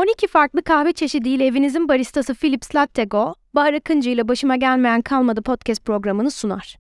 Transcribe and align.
12 0.00 0.26
farklı 0.26 0.62
kahve 0.62 0.92
çeşidiyle 0.92 1.46
evinizin 1.46 1.88
baristası 1.88 2.34
Philips 2.34 2.74
Latte 2.74 3.04
Go, 3.04 3.34
Bahar 3.54 3.74
Akıncı 3.74 4.10
ile 4.10 4.28
Başıma 4.28 4.56
Gelmeyen 4.56 5.02
Kalmadı 5.02 5.42
podcast 5.42 5.84
programını 5.84 6.30
sunar. 6.30 6.79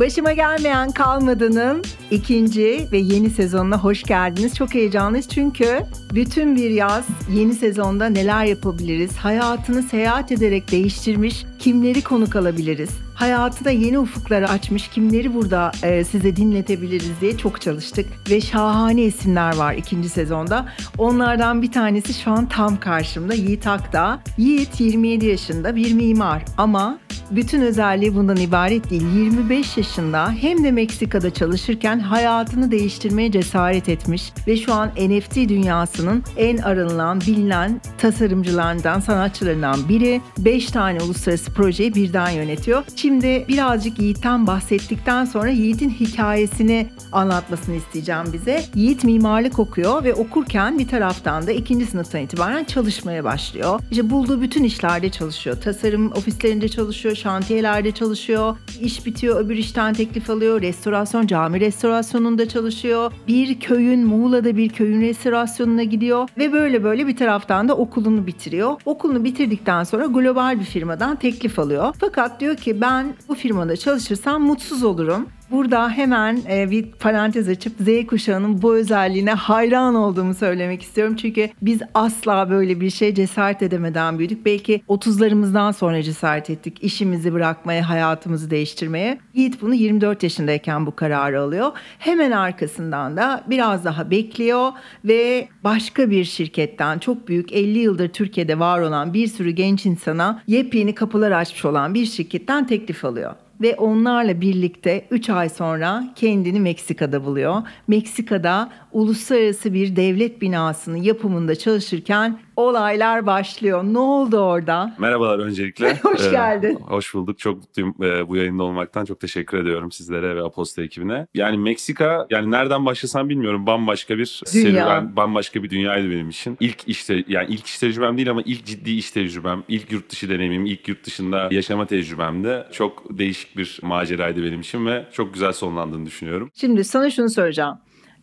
Başıma 0.00 0.32
gelmeyen 0.32 0.90
kalmadığının 0.90 1.84
ikinci 2.10 2.88
ve 2.92 2.98
yeni 2.98 3.30
sezonuna 3.30 3.78
hoş 3.78 4.02
geldiniz. 4.02 4.56
Çok 4.56 4.74
heyecanlıyız 4.74 5.28
çünkü 5.28 5.80
bütün 6.14 6.56
bir 6.56 6.70
yaz 6.70 7.06
yeni 7.30 7.54
sezonda 7.54 8.06
neler 8.06 8.44
yapabiliriz? 8.44 9.16
Hayatını 9.16 9.82
seyahat 9.82 10.32
ederek 10.32 10.70
değiştirmiş 10.70 11.44
kimleri 11.58 12.02
konuk 12.02 12.36
alabiliriz? 12.36 12.90
Hayatına 13.14 13.70
yeni 13.70 13.98
ufukları 13.98 14.48
açmış 14.48 14.88
kimleri 14.88 15.34
burada 15.34 15.72
e, 15.82 16.04
size 16.04 16.36
dinletebiliriz 16.36 17.20
diye 17.20 17.36
çok 17.36 17.60
çalıştık. 17.60 18.06
Ve 18.30 18.40
şahane 18.40 19.02
isimler 19.02 19.56
var 19.56 19.74
ikinci 19.74 20.08
sezonda. 20.08 20.66
Onlardan 20.98 21.62
bir 21.62 21.72
tanesi 21.72 22.14
şu 22.14 22.30
an 22.30 22.48
tam 22.48 22.80
karşımda 22.80 23.34
Yiğit 23.34 23.66
Akdağ. 23.66 24.20
Yiğit 24.38 24.80
27 24.80 25.26
yaşında 25.26 25.76
bir 25.76 25.92
mimar 25.92 26.44
ama 26.56 26.98
bütün 27.30 27.60
özelliği 27.60 28.14
bundan 28.14 28.36
ibaret 28.36 28.90
değil. 28.90 29.14
25 29.14 29.76
yaşında 29.76 30.32
hem 30.32 30.64
de 30.64 30.70
Meksika'da 30.70 31.34
çalışırken 31.34 31.98
hayatını 31.98 32.70
değiştirmeye 32.70 33.32
cesaret 33.32 33.88
etmiş 33.88 34.32
ve 34.46 34.56
şu 34.56 34.74
an 34.74 34.88
NFT 34.88 35.36
dünyasının 35.36 36.24
en 36.36 36.56
aranılan, 36.56 37.20
bilinen 37.20 37.80
tasarımcılarından, 37.98 39.00
sanatçılarından 39.00 39.88
biri. 39.88 40.20
5 40.38 40.66
tane 40.66 41.02
uluslararası 41.02 41.52
projeyi 41.52 41.94
birden 41.94 42.30
yönetiyor. 42.30 42.84
Şimdi 42.96 43.44
birazcık 43.48 43.98
Yiğit'ten 43.98 44.46
bahsettikten 44.46 45.24
sonra 45.24 45.48
Yiğit'in 45.50 45.90
hikayesini 45.90 46.86
anlatmasını 47.12 47.74
isteyeceğim 47.74 48.24
bize. 48.32 48.64
Yiğit 48.74 49.04
mimarlık 49.04 49.58
okuyor 49.58 50.04
ve 50.04 50.14
okurken 50.14 50.78
bir 50.78 50.88
taraftan 50.88 51.46
da 51.46 51.52
ikinci 51.52 51.86
sınıftan 51.86 52.20
itibaren 52.20 52.64
çalışmaya 52.64 53.24
başlıyor. 53.24 53.80
İşte 53.90 54.10
bulduğu 54.10 54.42
bütün 54.42 54.64
işlerde 54.64 55.10
çalışıyor. 55.10 55.60
Tasarım 55.60 56.12
ofislerinde 56.12 56.68
çalışıyor, 56.68 57.17
şantiyelerde 57.18 57.92
çalışıyor. 57.92 58.56
İş 58.80 59.06
bitiyor, 59.06 59.44
öbür 59.44 59.56
işten 59.56 59.94
teklif 59.94 60.30
alıyor. 60.30 60.62
Restorasyon, 60.62 61.26
cami 61.26 61.60
restorasyonunda 61.60 62.48
çalışıyor. 62.48 63.12
Bir 63.28 63.60
köyün, 63.60 64.06
Muğla'da 64.06 64.56
bir 64.56 64.68
köyün 64.68 65.00
restorasyonuna 65.00 65.82
gidiyor. 65.82 66.28
Ve 66.38 66.52
böyle 66.52 66.84
böyle 66.84 67.06
bir 67.06 67.16
taraftan 67.16 67.68
da 67.68 67.76
okulunu 67.76 68.26
bitiriyor. 68.26 68.80
Okulunu 68.84 69.24
bitirdikten 69.24 69.84
sonra 69.84 70.06
global 70.06 70.60
bir 70.60 70.64
firmadan 70.64 71.16
teklif 71.16 71.58
alıyor. 71.58 71.94
Fakat 72.00 72.40
diyor 72.40 72.56
ki 72.56 72.80
ben 72.80 73.14
bu 73.28 73.34
firmada 73.34 73.76
çalışırsam 73.76 74.42
mutsuz 74.42 74.84
olurum. 74.84 75.26
Burada 75.50 75.90
hemen 75.90 76.40
e, 76.50 76.70
bir 76.70 76.86
parantez 76.92 77.48
açıp 77.48 77.72
Z 77.80 78.06
kuşağının 78.06 78.62
bu 78.62 78.74
özelliğine 78.74 79.32
hayran 79.32 79.94
olduğumu 79.94 80.34
söylemek 80.34 80.82
istiyorum. 80.82 81.16
Çünkü 81.16 81.50
biz 81.62 81.80
asla 81.94 82.50
böyle 82.50 82.80
bir 82.80 82.90
şey 82.90 83.14
cesaret 83.14 83.62
edemeden 83.62 84.18
büyüdük. 84.18 84.46
Belki 84.46 84.82
30'larımızdan 84.88 85.72
sonra 85.72 86.02
cesaret 86.02 86.50
ettik 86.50 86.78
işimizi 86.82 87.32
bırakmaya, 87.32 87.88
hayatımızı 87.88 88.50
değiştirmeye. 88.50 89.18
Yiğit 89.34 89.62
bunu 89.62 89.74
24 89.74 90.22
yaşındayken 90.22 90.86
bu 90.86 90.96
kararı 90.96 91.40
alıyor. 91.40 91.72
Hemen 91.98 92.30
arkasından 92.30 93.16
da 93.16 93.44
biraz 93.46 93.84
daha 93.84 94.10
bekliyor 94.10 94.72
ve 95.04 95.48
başka 95.64 96.10
bir 96.10 96.24
şirketten 96.24 96.98
çok 96.98 97.28
büyük 97.28 97.52
50 97.52 97.78
yıldır 97.78 98.08
Türkiye'de 98.08 98.58
var 98.58 98.80
olan 98.80 99.14
bir 99.14 99.26
sürü 99.26 99.50
genç 99.50 99.86
insana 99.86 100.42
yepyeni 100.46 100.94
kapılar 100.94 101.30
açmış 101.30 101.64
olan 101.64 101.94
bir 101.94 102.06
şirketten 102.06 102.66
teklif 102.66 103.04
alıyor 103.04 103.34
ve 103.60 103.74
onlarla 103.76 104.40
birlikte 104.40 105.06
3 105.10 105.30
ay 105.30 105.48
sonra 105.48 106.04
kendini 106.16 106.60
Meksika'da 106.60 107.24
buluyor. 107.24 107.62
Meksika'da 107.88 108.70
uluslararası 109.02 109.74
bir 109.74 109.96
devlet 109.96 110.42
binasının 110.42 110.96
yapımında 110.96 111.54
çalışırken 111.56 112.38
olaylar 112.56 113.26
başlıyor. 113.26 113.84
Ne 113.84 113.98
oldu 113.98 114.38
orada? 114.38 114.94
Merhabalar 114.98 115.38
öncelikle. 115.38 115.96
Hoş 116.02 116.26
Ee, 116.26 116.30
geldin. 116.30 116.78
hoş 116.80 117.14
bulduk. 117.14 117.38
Çok 117.38 117.56
mutluyum 117.56 117.94
e, 118.02 118.28
bu 118.28 118.36
yayında 118.36 118.62
olmaktan. 118.62 119.04
Çok 119.04 119.20
teşekkür 119.20 119.58
ediyorum 119.58 119.92
sizlere 119.92 120.36
ve 120.36 120.42
Aposta 120.42 120.82
ekibine. 120.82 121.26
Yani 121.34 121.58
Meksika, 121.58 122.26
yani 122.30 122.50
nereden 122.50 122.86
başlasam 122.86 123.28
bilmiyorum. 123.28 123.66
Bambaşka 123.66 124.18
bir 124.18 124.42
Dünya. 124.54 124.64
serüven, 124.64 125.16
bambaşka 125.16 125.62
bir 125.62 125.70
dünyaydı 125.70 126.10
benim 126.10 126.28
için. 126.28 126.56
İlk 126.60 126.78
işte, 126.86 127.24
yani 127.28 127.46
ilk 127.48 127.66
iş 127.66 127.78
tecrübem 127.78 128.16
değil 128.16 128.30
ama 128.30 128.42
ilk 128.44 128.64
ciddi 128.66 128.90
iş 128.90 129.10
tecrübem, 129.10 129.62
ilk 129.68 129.92
yurt 129.92 130.10
dışı 130.10 130.28
deneyimim, 130.28 130.66
ilk 130.66 130.88
yurt 130.88 131.04
dışında 131.06 131.48
yaşama 131.50 131.86
tecrübemde 131.86 132.66
çok 132.72 133.18
değişik 133.18 133.56
bir 133.56 133.78
maceraydı 133.82 134.44
benim 134.44 134.60
için 134.60 134.86
ve 134.86 135.04
çok 135.12 135.34
güzel 135.34 135.52
sonlandığını 135.52 136.06
düşünüyorum. 136.06 136.50
Şimdi 136.54 136.84
sana 136.84 137.10
şunu 137.10 137.30
soracağım. 137.30 137.78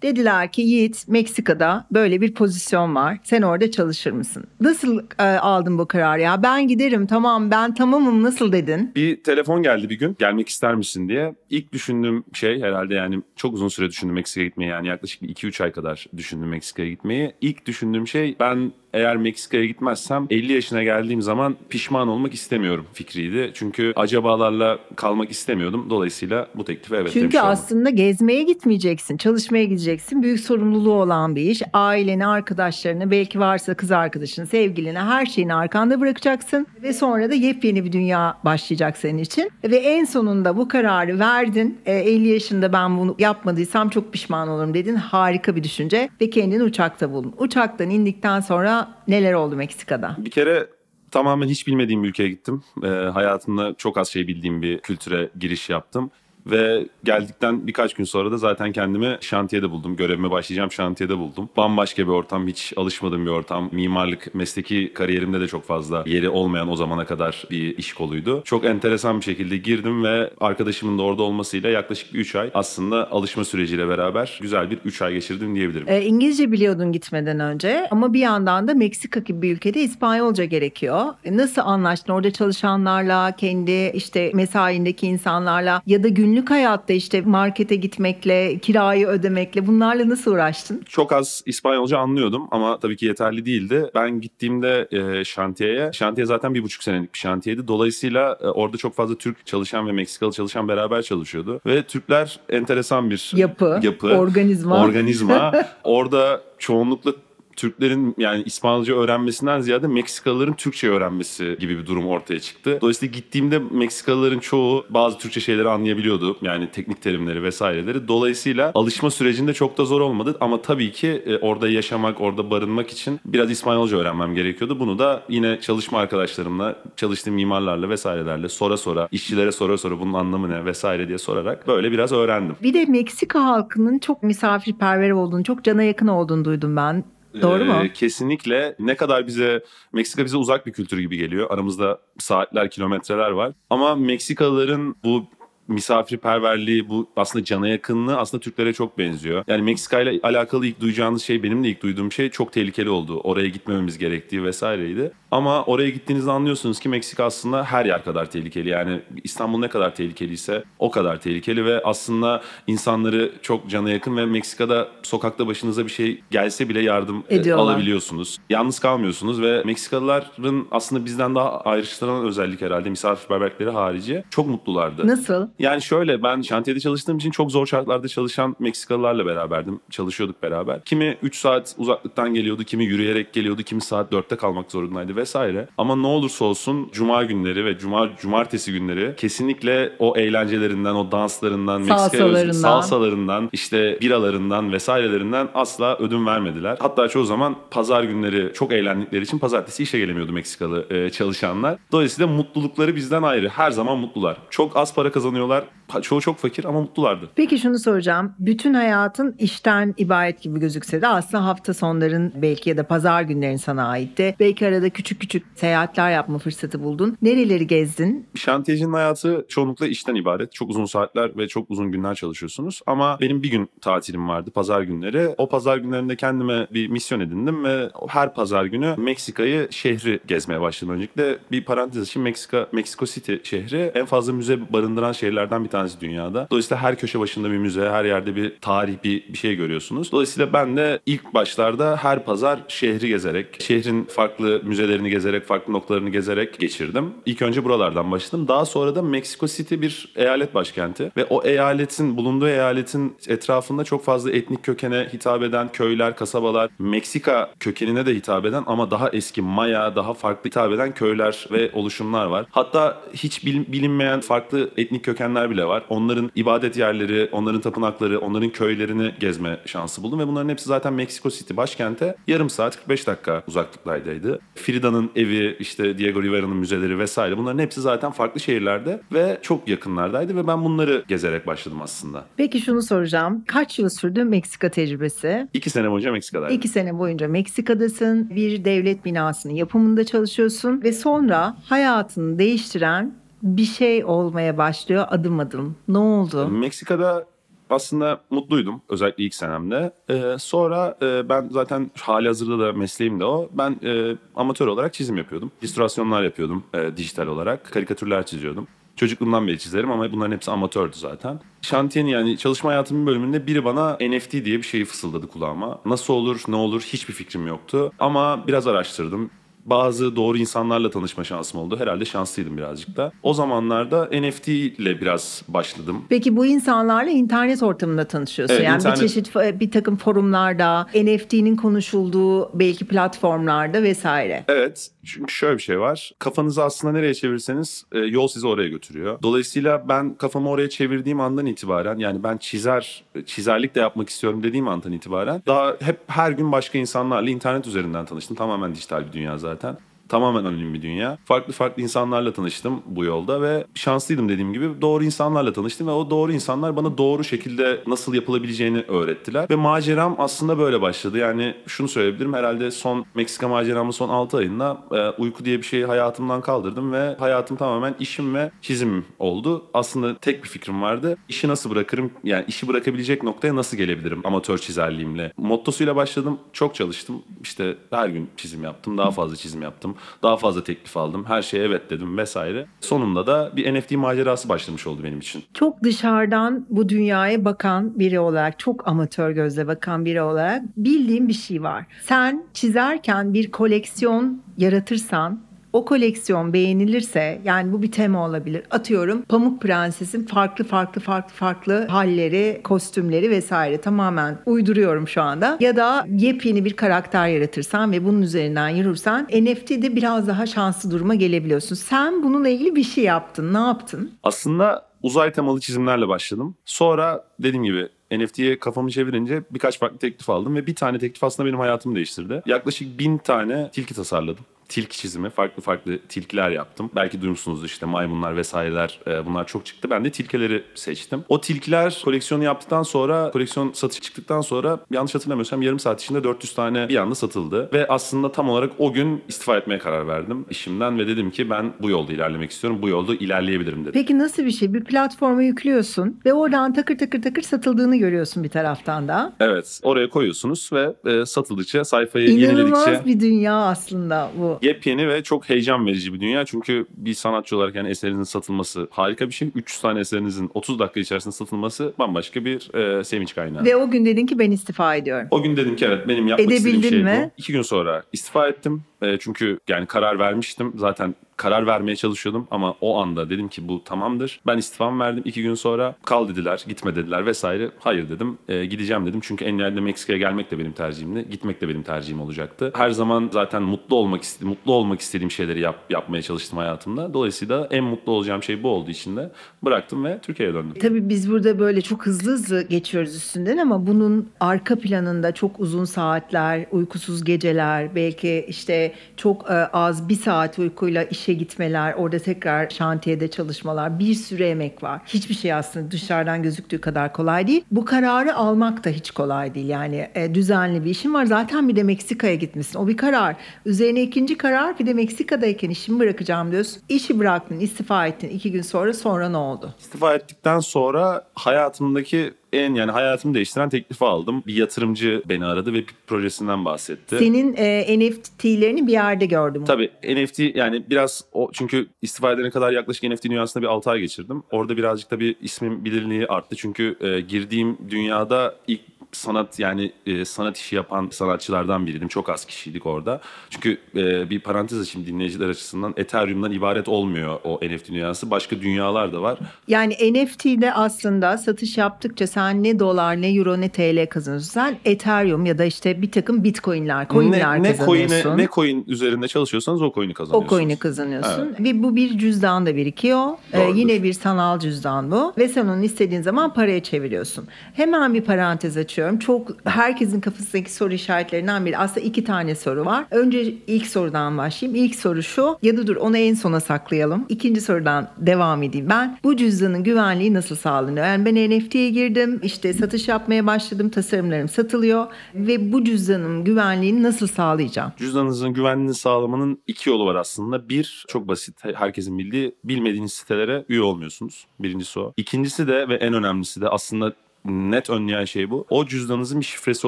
Dediler 0.06 0.52
ki 0.52 0.62
Yiğit 0.62 1.08
Meksika'da 1.08 1.88
böyle 1.92 2.22
bir 2.22 2.34
pozisyon 2.34 2.96
var. 2.96 3.18
Sen 3.24 3.42
orada 3.42 3.72
çalışır 3.72 4.12
mısın? 4.12 4.48
Nasıl 4.60 5.00
e, 5.20 5.24
aldın 5.24 5.78
bu 5.78 5.88
kararı 5.88 6.22
ya? 6.22 6.44
Ben 6.44 6.68
giderim 6.68 7.08
tamam 7.08 7.52
ben 7.52 7.74
tamamım 7.74 8.24
nasıl 8.24 8.52
dedin? 8.52 8.92
Bir 8.96 9.24
telefon 9.24 9.64
geldi 9.64 9.90
bir 9.90 10.00
gün 10.00 10.16
gelmek 10.20 10.50
ister 10.50 10.76
misin 10.76 11.10
diye. 11.10 11.36
İlk 11.50 11.74
düşündüğüm 11.74 12.24
şey 12.34 12.62
herhalde 12.62 12.94
yani 12.94 13.22
çok 13.36 13.54
uzun 13.54 13.68
süre 13.68 13.90
düşündüm 13.90 14.16
Meksika'ya 14.16 14.48
gitmeyi 14.48 14.72
yani 14.72 14.88
yaklaşık 14.88 15.22
bir 15.22 15.36
2-3 15.36 15.64
ay 15.64 15.72
kadar 15.72 16.06
düşündüm 16.18 16.50
Meksika'ya 16.50 16.90
gitmeyi. 16.90 17.34
İlk 17.42 17.66
düşündüğüm 17.66 18.08
şey 18.08 18.36
ben 18.40 18.72
eğer 18.96 19.18
Meksika'ya 19.18 19.66
gitmezsem 19.66 20.28
50 20.30 20.54
yaşına 20.54 20.84
geldiğim 20.84 21.22
zaman 21.22 21.56
pişman 21.70 22.08
olmak 22.08 22.34
istemiyorum 22.34 22.86
fikriydi. 22.94 23.52
Çünkü 23.54 23.94
acabalarla 23.96 24.80
kalmak 24.96 25.32
istemiyordum. 25.32 25.88
Dolayısıyla 25.90 26.48
bu 26.56 26.66
teklife 26.66 26.96
evet 26.96 27.10
Çünkü 27.14 27.38
oldum. 27.38 27.50
aslında 27.50 27.90
gezmeye 27.90 28.44
gitmeyeceksin, 28.44 29.18
çalışmaya 29.18 29.66
gideceksin. 29.66 30.24
Büyük 30.24 30.40
sorumluluğu 30.40 30.94
olan 30.94 31.36
bir 31.36 31.42
iş. 31.42 31.62
Aileni, 31.74 32.28
arkadaşlarını, 32.28 33.12
belki 33.12 33.40
varsa 33.40 33.74
kız 33.74 33.92
arkadaşını, 33.92 34.48
sevgilini, 34.48 35.00
her 35.00 35.26
şeyini 35.26 35.54
arkanda 35.54 36.02
bırakacaksın. 36.02 36.68
Ve 36.84 36.94
sonra 36.94 37.30
da 37.30 37.34
yepyeni 37.34 37.86
bir 37.86 37.92
dünya 37.92 38.38
başlayacak 38.46 38.98
senin 38.98 39.18
için. 39.18 39.52
Ve 39.64 39.78
en 39.78 40.06
sonunda 40.06 40.58
bu 40.58 40.68
kararı 40.68 41.20
verdin. 41.20 41.78
E, 41.86 41.94
50 41.94 42.28
yaşında 42.28 42.74
ben 42.74 42.98
bunu 42.98 43.16
yapmadıysam 43.20 43.90
çok 43.90 44.14
pişman 44.14 44.48
olurum 44.48 44.74
dedin. 44.74 44.96
Harika 44.96 45.56
bir 45.56 45.64
düşünce. 45.64 46.10
Ve 46.22 46.30
kendini 46.30 46.64
uçakta 46.64 47.12
buldun. 47.12 47.34
Uçaktan 47.38 47.90
indikten 47.90 48.40
sonra 48.40 48.85
neler 49.08 49.34
oldu 49.34 49.56
Meksika'da? 49.56 50.16
Bir 50.18 50.32
kere 50.32 50.68
tamamen 51.12 51.48
hiç 51.48 51.68
bilmediğim 51.68 52.04
bir 52.04 52.10
ülkeye 52.10 52.30
gittim. 52.30 52.64
Ee, 52.84 52.88
hayatımda 52.88 53.74
çok 53.78 53.98
az 53.98 54.08
şey 54.08 54.28
bildiğim 54.28 54.62
bir 54.62 54.80
kültüre 54.80 55.30
giriş 55.40 55.70
yaptım. 55.70 56.12
Ve 56.48 56.88
geldikten 57.04 57.68
birkaç 57.68 57.94
gün 57.94 58.04
sonra 58.04 58.32
da 58.32 58.38
zaten 58.38 58.72
kendimi 58.72 59.18
şantiyede 59.22 59.72
buldum. 59.72 59.96
Görevime 59.96 60.32
başlayacağım 60.32 60.72
şantiyede 60.72 61.18
buldum. 61.18 61.50
Bambaşka 61.58 62.04
bir 62.04 62.12
ortam, 62.12 62.48
hiç 62.48 62.74
alışmadığım 62.78 63.26
bir 63.26 63.32
ortam. 63.32 63.70
Mimarlık, 63.72 64.36
mesleki 64.36 64.92
kariyerimde 64.94 65.40
de 65.40 65.48
çok 65.48 65.64
fazla 65.64 66.04
yeri 66.06 66.30
olmayan 66.30 66.72
o 66.72 66.76
zamana 66.76 67.06
kadar 67.06 67.44
bir 67.52 67.78
iş 67.78 67.94
koluydu. 67.94 68.42
Çok 68.46 68.66
enteresan 68.66 69.20
bir 69.20 69.26
şekilde 69.26 69.58
girdim 69.58 70.04
ve 70.04 70.30
arkadaşımın 70.40 70.98
da 70.98 71.04
orada 71.04 71.24
olmasıyla 71.24 71.70
yaklaşık 71.70 72.14
bir 72.14 72.20
3 72.20 72.36
ay 72.36 72.52
aslında 72.54 73.12
alışma 73.12 73.46
süreciyle 73.46 73.88
beraber 73.88 74.40
güzel 74.42 74.72
bir 74.72 74.78
3 74.86 75.02
ay 75.02 75.14
geçirdim 75.14 75.56
diyebilirim. 75.56 75.90
E, 75.90 76.02
İngilizce 76.02 76.52
biliyordun 76.52 76.92
gitmeden 76.92 77.40
önce 77.40 77.88
ama 77.92 78.14
bir 78.14 78.20
yandan 78.20 78.68
da 78.68 78.74
Meksika 78.74 79.20
gibi 79.20 79.42
bir 79.42 79.52
ülkede 79.52 79.82
İspanyolca 79.82 80.46
gerekiyor. 80.46 81.06
E, 81.24 81.38
nasıl 81.38 81.62
anlaştın 81.62 82.14
orada 82.14 82.32
çalışanlarla, 82.32 83.32
kendi 83.32 83.92
işte 83.94 84.32
mesaindeki 84.34 85.08
insanlarla 85.08 85.82
ya 85.86 86.04
da 86.04 86.08
günlük 86.08 86.35
hayatta 86.44 86.94
işte 86.94 87.22
markete 87.22 87.76
gitmekle, 87.76 88.60
kirayı 88.60 89.08
ödemekle 89.08 89.68
bunlarla 89.68 90.10
nasıl 90.10 90.32
uğraştın? 90.32 90.84
Çok 90.90 91.14
az 91.14 91.44
İspanyolca 91.46 91.98
anlıyordum 91.98 92.48
ama 92.52 92.80
tabii 92.80 92.98
ki 92.98 93.06
yeterli 93.06 93.46
değildi. 93.46 93.90
Ben 93.96 94.22
gittiğimde 94.22 94.88
e, 94.92 95.24
şantiyeye, 95.24 95.94
şantiye 95.94 96.26
zaten 96.26 96.54
bir 96.54 96.64
buçuk 96.64 96.84
senelik 96.84 97.14
bir 97.14 97.20
şantiyeydi. 97.20 97.68
Dolayısıyla 97.68 98.38
e, 98.42 98.48
orada 98.48 98.78
çok 98.78 98.96
fazla 98.96 99.16
Türk 99.16 99.46
çalışan 99.46 99.88
ve 99.88 99.92
Meksikalı 99.92 100.32
çalışan 100.32 100.68
beraber 100.68 101.02
çalışıyordu. 101.02 101.62
Ve 101.66 101.84
Türkler 101.84 102.40
enteresan 102.50 103.10
bir 103.10 103.32
Yapı, 103.36 103.80
yapı 103.84 104.08
organizma. 104.08 104.82
organizma. 104.82 105.54
orada 105.84 106.42
çoğunlukla 106.58 107.12
Türklerin 107.56 108.16
yani 108.18 108.44
İspanyolca 108.44 108.96
öğrenmesinden 108.96 109.60
ziyade 109.60 109.88
Meksikalıların 109.88 110.54
Türkçe 110.56 110.90
öğrenmesi 110.90 111.58
gibi 111.60 111.78
bir 111.78 111.86
durum 111.86 112.08
ortaya 112.08 112.40
çıktı. 112.40 112.78
Dolayısıyla 112.82 113.12
gittiğimde 113.14 113.60
Meksikalıların 113.72 114.40
çoğu 114.40 114.86
bazı 114.90 115.18
Türkçe 115.18 115.40
şeyleri 115.40 115.70
anlayabiliyordu. 115.70 116.38
Yani 116.42 116.72
teknik 116.72 117.02
terimleri 117.02 117.44
vesaireleri. 117.44 118.08
Dolayısıyla 118.08 118.72
alışma 118.76 119.12
sürecinde 119.12 119.54
çok 119.54 119.78
da 119.78 119.86
zor 119.86 120.02
olmadı. 120.02 120.38
Ama 120.40 120.62
tabii 120.62 120.92
ki 120.92 121.24
e, 121.26 121.38
orada 121.38 121.70
yaşamak, 121.70 122.22
orada 122.22 122.52
barınmak 122.52 122.90
için 122.90 123.20
biraz 123.26 123.52
İspanyolca 123.52 123.98
öğrenmem 123.98 124.36
gerekiyordu. 124.36 124.80
Bunu 124.80 125.00
da 125.00 125.24
yine 125.30 125.62
çalışma 125.62 126.00
arkadaşlarımla, 126.00 126.76
çalıştığım 126.96 127.34
mimarlarla 127.34 127.90
vesairelerle 127.90 128.50
sora 128.50 128.78
sora, 128.78 129.08
işçilere 129.12 129.52
sora 129.52 129.78
sora 129.78 130.00
bunun 130.00 130.14
anlamı 130.14 130.50
ne 130.50 130.66
vesaire 130.66 131.08
diye 131.08 131.18
sorarak 131.18 131.68
böyle 131.68 131.92
biraz 131.92 132.12
öğrendim. 132.12 132.56
Bir 132.64 132.74
de 132.74 132.86
Meksika 132.86 133.46
halkının 133.46 134.00
çok 134.00 134.24
misafirperver 134.24 135.12
olduğunu, 135.12 135.44
çok 135.44 135.64
cana 135.64 135.84
yakın 135.84 136.08
olduğunu 136.08 136.46
duydum 136.46 136.76
ben. 136.76 137.04
Doğru? 137.42 137.86
Ee, 137.86 137.94
kesinlikle. 137.94 138.76
Ne 138.80 138.96
kadar 138.96 139.28
bize 139.28 139.64
Meksika 139.94 140.26
bize 140.26 140.38
uzak 140.38 140.66
bir 140.66 140.72
kültür 140.72 141.00
gibi 141.00 141.18
geliyor. 141.18 141.48
Aramızda 141.52 142.00
saatler, 142.20 142.70
kilometreler 142.72 143.32
var. 143.32 143.54
Ama 143.70 143.96
Meksikalıların 143.96 144.96
bu 145.04 145.26
misafirperverliği, 145.68 146.90
bu 146.90 147.10
aslında 147.16 147.46
cana 147.46 147.68
yakınlığı 147.68 148.18
aslında 148.18 148.42
Türklere 148.42 148.74
çok 148.74 148.98
benziyor. 148.98 149.44
Yani 149.48 149.62
Meksika 149.62 150.02
ile 150.02 150.20
alakalı 150.24 150.66
ilk 150.66 150.80
duyacağınız 150.82 151.24
şey 151.24 151.44
benim 151.44 151.64
de 151.64 151.70
ilk 151.70 151.84
duyduğum 151.84 152.12
şey 152.12 152.30
çok 152.30 152.54
tehlikeli 152.54 152.90
oldu. 152.90 153.20
Oraya 153.20 153.48
gitmememiz 153.48 153.98
gerektiği 153.98 154.44
vesaireydi. 154.44 155.12
Ama 155.36 155.64
oraya 155.64 155.90
gittiğinizde 155.90 156.32
anlıyorsunuz 156.32 156.80
ki 156.80 156.90
Meksika 156.90 157.24
aslında 157.24 157.64
her 157.64 157.86
yer 157.86 158.04
kadar 158.04 158.32
tehlikeli. 158.32 158.70
Yani 158.70 159.02
İstanbul 159.24 159.60
ne 159.60 159.68
kadar 159.68 159.96
tehlikeliyse 159.96 160.64
o 160.80 160.92
kadar 160.92 161.22
tehlikeli 161.22 161.66
ve 161.66 161.82
aslında 161.84 162.42
insanları 162.68 163.32
çok 163.42 163.70
cana 163.70 163.90
yakın 163.90 164.18
ve 164.18 164.26
Meksika'da 164.26 164.88
sokakta 165.04 165.48
başınıza 165.48 165.86
bir 165.86 165.92
şey 165.92 166.24
gelse 166.32 166.70
bile 166.70 166.82
yardım 166.82 167.24
e, 167.30 167.36
Ediyorlar. 167.36 167.64
alabiliyorsunuz. 167.64 168.38
Yalnız 168.50 168.80
kalmıyorsunuz 168.80 169.42
ve 169.42 169.64
Meksikalıların 169.64 170.68
aslında 170.72 171.06
bizden 171.06 171.36
daha 171.36 171.60
ayrıştıran 171.62 172.26
özellik 172.26 172.62
herhalde 172.62 172.90
misafirperverlikleri 172.90 173.70
harici 173.70 174.24
çok 174.30 174.48
mutlulardı. 174.48 175.08
Nasıl? 175.08 175.48
Yani 175.60 175.82
şöyle 175.82 176.24
ben 176.24 176.42
şantiyede 176.42 176.80
çalıştığım 176.80 177.18
için 177.18 177.32
çok 177.32 177.52
zor 177.52 177.66
şartlarda 177.66 178.08
çalışan 178.08 178.56
Meksikalılarla 178.60 179.26
beraberdim. 179.26 179.80
Çalışıyorduk 179.90 180.44
beraber. 180.44 180.84
Kimi 180.86 181.18
3 181.22 181.38
saat 181.38 181.76
uzaklıktan 181.78 182.34
geliyordu, 182.34 182.64
kimi 182.64 182.86
yürüyerek 182.86 183.34
geliyordu, 183.34 183.64
kimi 183.64 183.82
saat 183.82 184.12
4'te 184.12 184.36
kalmak 184.36 184.72
zorundaydı 184.72 185.16
vesaire. 185.26 185.68
Ama 185.78 185.96
ne 185.96 186.08
olursa 186.08 186.46
olsun 186.46 186.90
cuma 186.92 187.24
günleri 187.24 187.66
ve 187.66 187.78
cuma 187.78 188.10
cumartesi 188.22 188.72
günleri 188.72 189.14
kesinlikle 189.18 189.92
o 190.00 190.18
eğlencelerinden, 190.18 190.96
o 190.96 191.12
danslarından, 191.12 191.82
Meksika'ya 191.82 192.26
özgü 192.26 192.54
Salsalarından. 192.54 192.82
salsalarından, 192.82 193.50
işte 193.52 193.98
biralarından 194.02 194.72
vesairelerinden 194.72 195.50
asla 195.54 195.98
ödün 195.98 196.26
vermediler. 196.26 196.78
Hatta 196.80 197.08
çoğu 197.08 197.26
zaman 197.26 197.56
pazar 197.72 198.04
günleri 198.04 198.54
çok 198.54 198.72
eğlendikleri 198.74 199.24
için 199.24 199.40
pazartesi 199.40 199.84
işe 199.84 200.00
gelemiyordu 200.00 200.32
Meksikalı 200.32 200.86
e, 200.90 201.10
çalışanlar. 201.10 201.78
Dolayısıyla 201.92 202.28
mutlulukları 202.28 202.96
bizden 202.96 203.24
ayrı. 203.24 203.50
Her 203.50 203.72
zaman 203.72 203.98
mutlular. 203.98 204.38
Çok 204.50 204.78
az 204.78 204.96
para 204.96 205.12
kazanıyorlar. 205.12 205.64
Çoğu 206.02 206.22
çok 206.22 206.38
fakir 206.38 206.66
ama 206.66 206.82
mutlulardı. 206.82 207.30
Peki 207.36 207.60
şunu 207.60 207.80
soracağım. 207.80 208.34
Bütün 208.40 208.74
hayatın 208.74 209.36
işten 209.40 209.94
ibaret 209.98 210.42
gibi 210.42 210.60
gözükse 210.60 211.02
de 211.02 211.08
aslında 211.08 211.46
hafta 211.46 211.74
sonların 211.74 212.34
belki 212.36 212.70
ya 212.70 212.78
da 212.78 212.88
pazar 212.88 213.22
günlerin 213.22 213.58
sana 213.58 213.88
aitti. 213.88 214.36
Belki 214.40 214.68
arada 214.68 214.90
küçük 214.90 215.22
küçük 215.22 215.46
seyahatler 215.56 216.12
yapma 216.12 216.38
fırsatı 216.38 216.84
buldun. 216.84 217.18
Nereleri 217.22 217.68
gezdin? 217.68 218.28
Şantiyecinin 218.36 218.94
hayatı 218.94 219.46
çoğunlukla 219.50 219.88
işten 219.88 220.16
ibaret. 220.16 220.54
Çok 220.54 220.70
uzun 220.70 220.86
saatler 220.86 221.38
ve 221.38 221.48
çok 221.48 221.72
uzun 221.72 221.92
günler 221.92 222.16
çalışıyorsunuz. 222.16 222.82
Ama 222.86 223.18
benim 223.22 223.44
bir 223.44 223.52
gün 223.52 223.70
tatilim 223.82 224.30
vardı 224.30 224.52
pazar 224.52 224.82
günleri. 224.82 225.36
O 225.38 225.50
pazar 225.50 225.78
günlerinde 225.78 226.16
kendime 226.16 226.68
bir 226.74 226.88
misyon 226.88 227.20
edindim 227.20 227.64
ve 227.64 227.90
her 228.08 228.34
pazar 228.34 228.66
günü 228.66 228.96
Meksika'yı 228.98 229.68
şehri 229.72 230.20
gezmeye 230.28 230.62
başladım 230.62 230.94
öncelikle. 230.94 231.38
Bir 231.52 231.66
parantez 231.66 232.08
için 232.08 232.22
Meksika, 232.22 232.68
Mexico 232.72 233.06
City 233.06 233.34
şehri 233.44 233.92
en 233.96 234.06
fazla 234.06 234.34
müze 234.34 234.74
barındıran 234.74 235.12
şehirlerden 235.12 235.64
bir 235.64 235.70
tanesi 235.70 235.85
dünyada. 236.02 236.48
Dolayısıyla 236.52 236.84
her 236.84 236.98
köşe 236.98 237.20
başında 237.20 237.52
bir 237.52 237.58
müze, 237.58 237.90
her 237.90 238.06
yerde 238.06 238.36
bir 238.36 238.54
tarih, 238.62 238.94
bir, 239.04 239.34
bir 239.34 239.38
şey 239.38 239.56
görüyorsunuz. 239.56 240.12
Dolayısıyla 240.12 240.54
ben 240.54 240.78
de 240.78 241.00
ilk 241.06 241.34
başlarda 241.34 241.98
her 241.98 242.26
pazar 242.26 242.60
şehri 242.68 243.08
gezerek, 243.08 243.62
şehrin 243.62 244.04
farklı 244.04 244.62
müzelerini 244.64 245.10
gezerek, 245.10 245.46
farklı 245.46 245.74
noktalarını 245.74 246.10
gezerek 246.10 246.60
geçirdim. 246.60 247.14
İlk 247.26 247.42
önce 247.42 247.64
buralardan 247.64 248.12
başladım. 248.12 248.48
Daha 248.48 248.66
sonra 248.66 248.96
da 248.96 249.02
Mexico 249.02 249.48
City 249.48 249.76
bir 249.82 250.14
eyalet 250.16 250.56
başkenti 250.56 251.12
ve 251.18 251.26
o 251.26 251.44
eyaletin, 251.44 252.18
bulunduğu 252.18 252.48
eyaletin 252.48 253.16
etrafında 253.28 253.84
çok 253.84 254.04
fazla 254.06 254.32
etnik 254.32 254.64
kökene 254.64 255.10
hitap 255.14 255.44
eden 255.44 255.72
köyler, 255.72 256.16
kasabalar, 256.16 256.70
Meksika 256.80 257.52
kökenine 257.60 258.06
de 258.06 258.16
hitap 258.16 258.46
eden 258.46 258.64
ama 258.68 258.92
daha 258.92 259.10
eski 259.10 259.42
Maya, 259.42 259.96
daha 259.96 260.14
farklı 260.14 260.50
hitap 260.50 260.72
eden 260.72 260.94
köyler 260.94 261.48
ve 261.52 261.72
oluşumlar 261.74 262.26
var. 262.26 262.46
Hatta 262.52 263.02
hiç 263.14 263.46
bil- 263.46 263.72
bilinmeyen 263.72 264.22
farklı 264.22 264.70
etnik 264.78 265.06
kökenler 265.06 265.50
bile 265.50 265.65
var. 265.68 265.86
Onların 265.90 266.32
ibadet 266.36 266.78
yerleri, 266.78 267.30
onların 267.32 267.62
tapınakları, 267.62 268.20
onların 268.20 268.50
köylerini 268.50 269.12
gezme 269.20 269.60
şansı 269.66 270.04
buldum 270.04 270.20
ve 270.20 270.28
bunların 270.28 270.50
hepsi 270.50 270.66
zaten 270.66 270.94
Mexico 270.94 271.30
City 271.30 271.56
başkente 271.58 272.16
yarım 272.28 272.50
saat 272.50 272.78
45 272.78 273.08
dakika 273.08 273.44
uzaklıktaydı. 273.48 274.40
Frida'nın 274.56 275.12
evi, 275.16 275.58
işte 275.60 275.98
Diego 275.98 276.24
Rivera'nın 276.24 276.58
müzeleri 276.58 277.00
vesaire 277.00 277.38
bunların 277.38 277.60
hepsi 277.60 277.82
zaten 277.82 278.12
farklı 278.12 278.40
şehirlerde 278.40 279.02
ve 279.14 279.40
çok 279.42 279.68
yakınlardaydı 279.68 280.36
ve 280.36 280.48
ben 280.48 280.64
bunları 280.64 281.04
gezerek 281.08 281.48
başladım 281.48 281.82
aslında. 281.82 282.26
Peki 282.38 282.62
şunu 282.62 282.82
soracağım. 282.82 283.44
Kaç 283.48 283.80
yıl 283.80 283.90
sürdü 283.90 284.24
Meksika 284.24 284.70
tecrübesi? 284.70 285.48
İki 285.54 285.70
sene 285.70 285.92
boyunca 285.92 286.12
Meksika'daydım. 286.12 286.56
İki 286.58 286.68
sene 286.68 287.00
boyunca 287.00 287.28
Meksika'dasın, 287.28 288.30
bir 288.30 288.66
devlet 288.66 289.06
binasının 289.06 289.54
yapımında 289.54 290.04
çalışıyorsun 290.04 290.82
ve 290.84 290.94
sonra 290.94 291.58
hayatını 291.70 292.40
değiştiren 292.40 293.25
bir 293.46 293.66
şey 293.66 294.06
olmaya 294.06 294.58
başlıyor 294.58 295.06
adım 295.10 295.40
adım. 295.40 295.76
Ne 295.88 295.98
oldu? 295.98 296.48
Meksika'da 296.48 297.26
aslında 297.70 298.22
mutluydum 298.30 298.82
özellikle 298.90 299.24
ilk 299.24 299.36
senemde. 299.36 299.94
Ee, 300.10 300.36
sonra 300.40 300.98
e, 301.02 301.30
ben 301.30 301.50
zaten 301.52 301.92
hali 302.00 302.28
hazırda 302.28 302.60
da 302.60 302.74
mesleğim 302.74 303.20
de 303.20 303.26
o. 303.26 303.50
Ben 303.54 303.80
e, 303.84 304.16
amatör 304.36 304.68
olarak 304.68 304.94
çizim 304.94 305.18
yapıyordum. 305.18 305.52
İllüstrasyonlar 305.62 306.24
yapıyordum 306.24 306.64
e, 306.74 306.98
dijital 306.98 307.28
olarak. 307.28 307.72
Karikatürler 307.72 308.26
çiziyordum. 308.26 308.68
Çocukluğumdan 308.96 309.48
beri 309.48 309.60
çizerim 309.60 309.92
ama 309.92 310.12
bunların 310.12 310.32
hepsi 310.32 310.52
amatördü 310.52 310.98
zaten. 310.98 311.40
Şantiyenin 311.62 312.10
yani 312.10 312.38
çalışma 312.38 312.70
hayatımın 312.70 313.08
bölümünde 313.08 313.48
biri 313.48 313.66
bana 313.66 313.98
NFT 314.02 314.32
diye 314.32 314.58
bir 314.58 314.64
şeyi 314.64 314.86
fısıldadı 314.86 315.28
kulağıma. 315.28 315.80
Nasıl 315.86 316.14
olur, 316.14 316.42
ne 316.48 316.56
olur 316.56 316.82
hiçbir 316.82 317.14
fikrim 317.14 317.48
yoktu. 317.48 317.92
Ama 318.00 318.48
biraz 318.48 318.68
araştırdım. 318.68 319.30
Bazı 319.66 320.16
doğru 320.16 320.38
insanlarla 320.38 320.90
tanışma 320.90 321.24
şansım 321.24 321.60
oldu. 321.62 321.80
Herhalde 321.80 322.06
şanslıydım 322.06 322.58
birazcık 322.58 322.98
da. 322.98 323.12
O 323.24 323.34
zamanlarda 323.34 324.06
NFT 324.06 324.48
ile 324.48 325.02
biraz 325.02 325.44
başladım. 325.48 326.02
Peki 326.10 326.36
bu 326.38 326.46
insanlarla 326.46 327.10
internet 327.10 327.64
ortamında 327.64 328.04
tanışıyorsun. 328.08 328.56
Evet, 328.56 328.66
yani 328.66 328.78
internet- 328.82 329.02
bir 329.02 329.08
çeşit 329.08 329.36
bir 329.36 329.72
takım 329.72 329.96
forumlarda, 329.98 330.88
NFT'nin 330.96 331.56
konuşulduğu 331.56 332.60
belki 332.60 332.88
platformlarda 332.88 333.84
vesaire. 333.84 334.44
Evet 334.48 334.90
çünkü 335.06 335.34
şöyle 335.34 335.58
bir 335.58 335.62
şey 335.64 335.80
var. 335.80 336.12
Kafanızı 336.20 336.64
aslında 336.64 336.94
nereye 336.94 337.14
çevirirseniz 337.14 337.86
e, 337.92 338.00
yol 338.00 338.28
sizi 338.28 338.48
oraya 338.48 338.70
götürüyor. 338.70 339.20
Dolayısıyla 339.24 339.90
ben 339.90 340.14
kafamı 340.16 340.50
oraya 340.50 340.70
çevirdiğim 340.70 341.20
andan 341.20 341.46
itibaren 341.46 341.98
yani 341.98 342.24
ben 342.24 342.38
çizer, 342.38 343.04
çizerlik 343.26 343.76
de 343.76 343.80
yapmak 343.80 344.10
istiyorum 344.10 344.44
dediğim 344.44 344.68
andan 344.68 344.92
itibaren 344.92 345.44
daha 345.48 345.76
hep 345.82 346.00
her 346.08 346.32
gün 346.32 346.52
başka 346.52 346.78
insanlarla 346.78 347.30
internet 347.30 347.68
üzerinden 347.68 348.06
tanıştım. 348.06 348.36
Tamamen 348.36 348.76
dijital 348.76 349.08
bir 349.08 349.12
dünya 349.12 349.38
zaten. 349.38 349.55
that. 349.62 349.95
Tamamen 350.10 350.40
anonim 350.40 350.74
bir 350.74 350.82
dünya. 350.82 351.18
Farklı 351.26 351.54
farklı 351.54 351.84
insanlarla 351.84 352.34
tanıştım 352.34 352.82
bu 352.86 353.04
yolda 353.04 353.42
ve 353.42 353.66
şanslıydım 353.76 354.30
dediğim 354.30 354.54
gibi. 354.54 354.82
Doğru 354.82 355.04
insanlarla 355.04 355.54
tanıştım 355.54 355.88
ve 355.88 355.92
o 355.92 356.10
doğru 356.10 356.32
insanlar 356.32 356.76
bana 356.76 356.98
doğru 356.98 357.24
şekilde 357.24 357.84
nasıl 357.88 358.14
yapılabileceğini 358.14 358.82
öğrettiler. 358.88 359.50
Ve 359.50 359.56
maceram 359.56 360.16
aslında 360.18 360.58
böyle 360.58 360.82
başladı. 360.82 361.18
Yani 361.18 361.56
şunu 361.68 361.88
söyleyebilirim 361.88 362.34
herhalde 362.34 362.72
son 362.72 363.06
Meksika 363.16 363.48
maceramın 363.48 363.92
son 363.92 364.10
6 364.10 364.38
ayında 364.38 364.78
e, 364.92 365.22
uyku 365.22 365.46
diye 365.46 365.58
bir 365.58 365.64
şeyi 365.64 365.86
hayatımdan 365.86 366.42
kaldırdım 366.42 366.92
ve 366.94 367.16
hayatım 367.20 367.58
tamamen 367.58 367.96
işim 368.00 368.36
ve 368.36 368.52
çizimim 368.62 369.06
oldu. 369.20 369.66
Aslında 369.74 370.18
tek 370.18 370.44
bir 370.44 370.50
fikrim 370.50 370.82
vardı. 370.82 371.18
İşi 371.30 371.48
nasıl 371.48 371.70
bırakırım? 371.70 372.12
Yani 372.24 372.46
işi 372.48 372.68
bırakabilecek 372.68 373.24
noktaya 373.24 373.56
nasıl 373.56 373.78
gelebilirim 373.78 374.22
amatör 374.24 374.58
çizerliğimle? 374.58 375.34
Mottosuyla 375.38 375.96
başladım. 375.96 376.40
Çok 376.54 376.76
çalıştım. 376.76 377.24
İşte 377.44 377.78
her 377.90 378.10
gün 378.10 378.30
çizim 378.38 378.64
yaptım. 378.64 378.98
Daha 378.98 379.12
fazla 379.12 379.36
çizim 379.36 379.62
yaptım. 379.62 379.95
Daha 380.24 380.38
fazla 380.38 380.64
teklif 380.64 380.98
aldım. 380.98 381.26
Her 381.28 381.42
şeye 381.42 381.64
evet 381.64 381.90
dedim 381.90 382.18
vesaire. 382.18 382.66
Sonunda 382.82 383.28
da 383.28 383.52
bir 383.56 383.74
NFT 383.74 383.92
macerası 383.92 384.50
başlamış 384.50 384.88
oldu 384.88 385.04
benim 385.04 385.20
için. 385.20 385.44
Çok 385.54 385.84
dışarıdan 385.84 386.66
bu 386.70 386.90
dünyaya 386.90 387.46
bakan 387.46 388.00
biri 388.00 388.20
olarak, 388.20 388.60
çok 388.60 388.88
amatör 388.88 389.32
gözle 389.32 389.68
bakan 389.68 390.06
biri 390.06 390.22
olarak 390.22 390.62
bildiğim 390.78 391.28
bir 391.28 391.34
şey 391.34 391.64
var. 391.64 391.86
Sen 392.04 392.44
çizerken 392.54 393.34
bir 393.34 393.52
koleksiyon 393.52 394.42
yaratırsan 394.58 395.45
o 395.76 395.86
koleksiyon 395.86 396.54
beğenilirse 396.54 397.42
yani 397.44 397.74
bu 397.74 397.82
bir 397.82 397.92
tema 397.92 398.28
olabilir. 398.28 398.64
Atıyorum 398.72 399.22
Pamuk 399.22 399.62
Prenses'in 399.62 400.26
farklı 400.26 400.64
farklı 400.64 401.02
farklı 401.02 401.34
farklı 401.34 401.88
halleri, 401.88 402.62
kostümleri 402.64 403.30
vesaire 403.30 403.82
tamamen 403.82 404.38
uyduruyorum 404.46 405.08
şu 405.08 405.22
anda. 405.22 405.58
Ya 405.60 405.76
da 405.76 406.06
yepyeni 406.10 406.66
bir 406.66 406.76
karakter 406.76 407.28
yaratırsan 407.28 407.92
ve 407.92 408.06
bunun 408.06 408.22
üzerinden 408.22 408.70
yürürsen 408.70 409.24
NFT'de 409.24 409.96
biraz 409.96 410.28
daha 410.28 410.46
şanslı 410.46 410.92
duruma 410.92 411.16
gelebiliyorsun. 411.16 411.76
Sen 411.76 412.24
bununla 412.24 412.50
ilgili 412.50 412.76
bir 412.76 412.84
şey 412.84 413.04
yaptın. 413.04 413.54
Ne 413.54 413.58
yaptın? 413.58 414.12
Aslında 414.24 414.86
uzay 415.04 415.32
temalı 415.32 415.60
çizimlerle 415.60 416.08
başladım. 416.08 416.56
Sonra 416.66 417.24
dediğim 417.40 417.64
gibi 417.64 417.90
NFT'ye 418.12 418.60
kafamı 418.60 418.92
çevirince 418.92 419.44
birkaç 419.52 419.80
farklı 419.80 419.98
teklif 419.98 420.30
aldım 420.30 420.56
ve 420.56 420.68
bir 420.68 420.76
tane 420.76 421.00
teklif 421.00 421.24
aslında 421.24 421.48
benim 421.48 421.60
hayatımı 421.60 421.96
değiştirdi. 421.96 422.42
Yaklaşık 422.46 423.00
bin 423.00 423.18
tane 423.18 423.70
tilki 423.72 423.94
tasarladım. 423.94 424.46
Tilki 424.70 424.98
çizimi, 424.98 425.30
farklı 425.30 425.62
farklı 425.62 426.00
tilkiler 426.10 426.50
yaptım. 426.50 426.90
Belki 426.96 427.22
duymuşsunuzdur 427.22 427.66
işte 427.66 427.86
maymunlar 427.86 428.38
vesaireler 428.38 429.00
e, 429.08 429.26
bunlar 429.26 429.48
çok 429.48 429.66
çıktı. 429.66 429.90
Ben 429.90 430.06
de 430.06 430.10
tilkileri 430.10 430.64
seçtim. 430.76 431.24
O 431.30 431.42
tilkiler 431.42 432.02
koleksiyonu 432.06 432.44
yaptıktan 432.44 432.84
sonra, 432.84 433.32
koleksiyon 433.32 433.72
satışa 433.74 434.02
çıktıktan 434.02 434.42
sonra 434.42 434.80
yanlış 434.92 435.16
hatırlamıyorsam 435.16 435.62
yarım 435.62 435.80
saat 435.80 436.04
içinde 436.04 436.24
400 436.24 436.56
tane 436.56 436.90
bir 436.90 436.96
anda 436.96 437.16
satıldı. 437.16 437.70
Ve 437.74 437.88
aslında 437.88 438.32
tam 438.32 438.50
olarak 438.50 438.72
o 438.78 438.94
gün 438.94 439.24
istifa 439.28 439.58
etmeye 439.58 439.80
karar 439.80 440.08
verdim 440.08 440.46
işimden 440.50 441.00
ve 441.00 441.08
dedim 441.08 441.32
ki 441.32 441.50
ben 441.50 441.74
bu 441.82 441.90
yolda 441.90 442.14
ilerlemek 442.14 442.52
istiyorum. 442.52 442.80
Bu 442.82 442.90
yolda 442.90 443.16
ilerleyebilirim 443.16 443.82
dedim. 443.82 443.92
Peki 443.94 444.20
nasıl 444.20 444.46
bir 444.46 444.52
şey? 444.52 444.74
Bir 444.74 444.84
platforma 444.84 445.44
yüklüyorsun 445.44 446.20
ve 446.26 446.34
oradan 446.34 446.74
takır 446.74 446.98
takır 446.98 447.22
takır 447.22 447.42
satıldığını 447.42 447.98
görüyorsun 447.98 448.44
bir 448.44 448.50
taraftan 448.50 449.08
da. 449.08 449.34
Evet 449.40 449.80
oraya 449.84 450.10
koyuyorsunuz 450.10 450.70
ve 450.74 450.96
e, 451.06 451.26
satıldıkça 451.26 451.86
sayfayı 451.86 452.30
İnanılmaz 452.30 452.88
yeniledikçe 452.88 453.06
bir 453.06 453.20
dünya 453.20 453.56
aslında 453.56 454.32
bu. 454.38 454.55
Yepyeni 454.62 455.08
ve 455.08 455.24
çok 455.24 455.50
heyecan 455.50 455.86
verici 455.86 456.14
bir 456.14 456.20
dünya. 456.20 456.46
Çünkü 456.46 456.86
bir 456.98 457.14
sanatçı 457.14 457.58
olarak 457.58 457.76
yani 457.76 457.90
eserinizin 457.90 458.24
satılması 458.24 458.88
harika 458.92 459.28
bir 459.28 459.34
şey. 459.34 459.50
300 459.56 459.82
tane 459.82 460.00
eserinizin 460.00 460.52
30 460.54 460.80
dakika 460.80 461.00
içerisinde 461.00 461.32
satılması 461.36 461.94
bambaşka 462.00 462.46
bir 462.46 462.76
e, 462.76 463.04
sevinç 463.04 463.36
kaynağı. 463.36 463.66
Ve 463.66 463.76
o 463.76 463.90
gün 463.90 464.06
dedin 464.06 464.26
ki 464.26 464.40
ben 464.40 464.52
istifa 464.52 464.96
ediyorum. 464.96 465.28
O 465.32 465.44
gün 465.44 465.58
dedim 465.58 465.76
ki 465.76 465.86
evet 465.86 466.08
benim 466.08 466.28
yapmak 466.28 466.52
istediğim 466.52 466.80
Edebildin 466.80 466.90
şey 466.90 467.04
mi? 467.04 467.24
bu. 467.26 467.32
İki 467.38 467.52
gün 467.52 467.62
sonra 467.62 468.04
istifa 468.14 468.48
ettim. 468.48 468.84
E, 469.06 469.18
çünkü 469.20 469.60
yani 469.68 469.86
karar 469.86 470.20
vermiştim. 470.20 470.74
Zaten 470.76 471.16
karar 471.38 471.68
vermeye 471.68 471.96
çalışıyordum 471.96 472.48
ama 472.52 472.76
o 472.82 473.02
anda 473.02 473.30
dedim 473.30 473.48
ki 473.48 473.68
bu 473.68 473.84
tamamdır. 473.84 474.40
Ben 474.48 474.58
istifamı 474.58 475.04
verdim. 475.04 475.24
iki 475.26 475.44
gün 475.44 475.54
sonra 475.54 475.96
kal 476.06 476.28
dediler, 476.28 476.64
gitme 476.68 476.96
dediler 476.96 477.26
vesaire. 477.26 477.72
Hayır 477.80 478.10
dedim. 478.10 478.38
E, 478.48 478.66
gideceğim 478.66 479.06
dedim. 479.06 479.20
Çünkü 479.24 479.46
en 479.46 479.58
nihayetinde 479.58 479.82
Meksika'ya 479.82 480.20
gelmek 480.20 480.52
de 480.52 480.60
benim 480.60 480.72
tercihimdi. 480.72 481.30
Gitmek 481.30 481.62
de 481.62 481.70
benim 481.70 481.84
tercihim 481.84 482.22
olacaktı. 482.22 482.72
Her 482.76 482.90
zaman 482.90 483.30
zaten 483.34 483.64
mutlu 483.64 483.96
olmak. 483.96 484.22
Mutlu 484.42 484.74
olmak 484.74 485.02
istediğim 485.02 485.32
şeyleri 485.32 485.60
yap, 485.60 485.76
yapmaya 485.90 486.22
çalıştım 486.22 486.58
hayatımda. 486.58 487.14
Dolayısıyla 487.14 487.68
en 487.72 487.84
mutlu 487.84 488.12
olacağım 488.12 488.44
şey 488.44 488.64
bu 488.64 488.70
olduğu 488.70 488.92
için 488.92 489.18
de 489.18 489.32
bıraktım 489.64 490.06
ve 490.06 490.20
Türkiye'ye 490.22 490.56
döndüm. 490.56 490.74
Tabii 490.82 491.10
biz 491.10 491.32
burada 491.32 491.60
böyle 491.60 491.82
çok 491.82 492.06
hızlı 492.06 492.32
hızlı 492.32 492.62
geçiyoruz 492.62 493.16
üstünden 493.16 493.58
ama 493.58 493.88
bunun 493.88 494.30
arka 494.40 494.80
planında 494.80 495.32
çok 495.32 495.60
uzun 495.60 495.86
saatler, 495.86 496.66
uykusuz 496.72 497.24
geceler, 497.24 497.96
belki 497.96 498.46
işte 498.50 498.94
çok 499.18 499.52
e, 499.52 499.54
az 499.54 500.10
bir 500.10 500.16
saat 500.16 500.60
uykuyla 500.60 501.04
işe 501.04 501.34
gitmeler, 501.34 501.94
orada 501.94 502.20
tekrar 502.20 502.70
şantiyede 502.70 503.32
çalışmalar, 503.32 504.00
bir 504.00 504.14
sürü 504.14 504.44
emek 504.44 504.84
var. 504.84 505.02
Hiçbir 505.06 505.36
şey 505.36 505.54
aslında 505.54 505.92
dışarıdan 505.92 506.44
gözüktüğü 506.44 506.82
kadar 506.82 507.14
kolay 507.14 507.48
değil. 507.48 507.64
Bu 507.72 507.86
kararı 507.86 508.36
almak 508.36 508.84
da 508.84 508.90
hiç 508.90 509.12
kolay 509.12 509.56
değil. 509.56 509.70
Yani 509.70 510.10
e, 510.16 510.36
düzenli 510.36 510.86
bir 510.86 510.90
işin 510.90 511.14
var. 511.14 511.26
Zaten 511.26 511.70
bir 511.70 511.76
de 511.76 511.84
Meksika'ya 511.84 512.36
gitmişsin. 512.36 512.80
O 512.80 512.88
bir 512.88 512.98
karar. 512.98 513.36
Üzerine 513.66 514.02
ikinci 514.02 514.38
karar 514.38 514.80
bir 514.80 514.86
de 514.86 514.94
Meksika'dayken 514.94 515.70
işimi 515.70 516.00
bırakacağım 516.00 516.52
diyorsun. 516.52 516.82
İşi 516.90 517.20
bıraktın, 517.20 517.60
istifa 517.60 518.08
ettin. 518.08 518.30
iki 518.30 518.52
gün 518.52 518.62
sonra 518.62 518.94
sonra 518.94 519.30
ne 519.30 519.38
oldu? 519.38 519.74
İstifa 519.80 520.16
ettikten 520.16 520.60
sonra 520.60 521.28
hayatımdaki 521.36 522.34
en 522.56 522.74
yani 522.74 522.92
hayatımı 522.92 523.34
değiştiren 523.34 523.70
teklifi 523.70 524.06
aldım. 524.06 524.44
Bir 524.48 524.56
yatırımcı 524.56 525.24
beni 525.30 525.46
aradı 525.46 525.74
ve 525.74 525.78
bir 525.78 525.86
projesinden 526.08 526.66
bahsetti. 526.66 527.18
Senin 527.20 527.56
e, 527.58 528.00
NFT'lerini 528.00 528.88
bir 528.88 528.92
yerde 528.92 529.26
gördüm. 529.26 529.64
Tabii 529.66 529.92
NFT 530.04 530.40
yani 530.40 530.84
biraz 530.90 531.24
o 531.34 531.50
çünkü 531.54 531.88
istifa 532.02 532.32
edene 532.32 532.50
kadar 532.50 532.72
yaklaşık 532.72 533.04
NFT 533.04 533.24
dünyasında 533.24 533.64
bir 533.64 533.68
6 533.68 533.90
ay 533.90 534.00
geçirdim. 534.00 534.44
Orada 534.52 534.78
birazcık 534.78 535.12
da 535.12 535.20
bir 535.20 535.36
ismim 535.42 535.86
bilinirliği 535.86 536.28
arttı. 536.28 536.56
Çünkü 536.56 536.96
e, 537.02 537.22
girdiğim 537.22 537.78
dünyada 537.90 538.56
ilk 538.68 538.82
sanat 539.16 539.60
yani 539.60 539.92
e, 540.06 540.26
sanat 540.26 540.58
işi 540.58 540.76
yapan 540.76 541.10
sanatçılardan 541.12 541.88
biriydim. 541.88 542.08
Çok 542.08 542.30
az 542.30 542.46
kişiydik 542.46 542.86
orada. 542.86 543.22
Çünkü 543.50 543.78
e, 543.96 544.30
bir 544.30 544.40
parantez 544.40 544.80
açayım 544.80 545.08
dinleyiciler 545.08 545.50
açısından 545.50 545.94
Ethereum'dan 545.98 546.52
ibaret 546.52 546.88
olmuyor 546.88 547.40
o 547.44 547.60
NFT 547.64 547.90
dünyası. 547.90 548.32
Başka 548.32 548.62
dünyalar 548.62 549.14
da 549.14 549.22
var. 549.22 549.40
Yani 549.68 549.94
NFT'de 549.94 550.74
aslında 550.74 551.38
satış 551.38 551.78
yaptıkça 551.78 552.28
sen 552.28 552.64
ne 552.64 552.80
dolar 552.80 553.22
ne 553.22 553.34
euro 553.34 553.62
ne 553.62 553.70
TL 553.70 554.10
kazanıyorsun. 554.10 554.50
Sen 554.50 554.78
Ethereum 554.86 555.46
ya 555.46 555.58
da 555.58 555.66
işte 555.66 556.02
bir 556.02 556.12
takım 556.12 556.44
bitcoinler, 556.44 557.08
coinler 557.10 557.58
ne, 557.58 557.64
ne 557.64 557.78
kazanıyorsun. 557.78 558.22
coin'e, 558.24 558.38
ne 558.38 558.48
coin 558.48 558.86
üzerinde 558.88 559.28
çalışıyorsanız 559.28 559.82
o 559.82 559.92
coin'i 559.94 560.12
o 560.12 560.14
kazanıyorsunuz. 560.14 560.50
coin'i 560.50 560.78
kazanıyorsun 560.78 561.56
ve 561.60 561.84
bu 561.84 561.96
bir 561.96 562.18
cüzdan 562.18 562.66
da 562.66 562.76
birikiyor. 562.76 563.28
Ee, 563.54 563.72
yine 563.76 564.04
bir 564.04 564.14
sanal 564.14 564.60
cüzdan 564.60 565.12
bu 565.12 565.34
ve 565.38 565.48
sen 565.48 565.68
onu 565.68 565.84
istediğin 565.84 566.22
zaman 566.22 566.54
paraya 566.54 566.84
çeviriyorsun. 566.84 567.48
Hemen 567.74 568.14
bir 568.14 568.22
parantez 568.22 568.78
açıyorum. 568.78 569.05
Çok 569.20 569.68
herkesin 569.68 570.22
kafasındaki 570.22 570.74
soru 570.74 570.94
işaretlerinden 570.94 571.66
biri. 571.66 571.78
Aslında 571.78 572.00
iki 572.00 572.24
tane 572.24 572.56
soru 572.56 572.86
var. 572.86 573.06
Önce 573.12 573.42
ilk 573.68 573.88
sorudan 573.88 574.38
başlayayım. 574.38 574.86
İlk 574.86 574.96
soru 574.96 575.24
şu 575.24 575.58
ya 575.62 575.78
da 575.78 575.88
dur 575.88 575.96
onu 575.96 576.18
en 576.18 576.34
sona 576.34 576.60
saklayalım. 576.60 577.26
İkinci 577.30 577.62
sorudan 577.62 578.10
devam 578.18 578.64
edeyim. 578.64 578.90
Ben 578.90 579.18
bu 579.24 579.38
cüzdanın 579.38 579.84
güvenliği 579.84 580.34
nasıl 580.34 580.56
sağlanıyor? 580.56 581.06
Yani 581.06 581.26
ben 581.26 581.36
NFT'ye 581.36 581.90
girdim. 581.90 582.40
işte 582.44 582.74
satış 582.74 583.08
yapmaya 583.08 583.46
başladım. 583.48 583.90
Tasarımlarım 583.90 584.50
satılıyor 584.50 585.08
ve 585.36 585.72
bu 585.72 585.84
cüzdanın 585.84 586.44
güvenliğini 586.44 587.04
nasıl 587.04 587.28
sağlayacağım? 587.28 587.92
Cüzdanınızın 587.98 588.54
güvenliğini 588.54 588.94
sağlamanın 588.94 589.62
iki 589.68 589.90
yolu 589.90 590.06
var 590.06 590.16
aslında. 590.16 590.70
Bir, 590.70 591.06
çok 591.08 591.28
basit, 591.28 591.56
herkesin 591.76 592.18
bildiği, 592.18 592.56
bilmediğiniz 592.64 593.14
sitelere 593.14 593.66
üye 593.70 593.82
olmuyorsunuz. 593.82 594.48
Birincisi 594.60 595.00
o. 595.00 595.14
İkincisi 595.18 595.68
de 595.68 595.88
ve 595.90 595.96
en 595.96 596.14
önemlisi 596.14 596.62
de 596.62 596.70
aslında 596.70 597.14
net 597.46 597.90
önleyen 597.90 598.26
şey 598.26 598.50
bu. 598.50 598.66
O 598.70 598.86
cüzdanınızın 598.86 599.40
bir 599.40 599.46
şifresi 599.46 599.88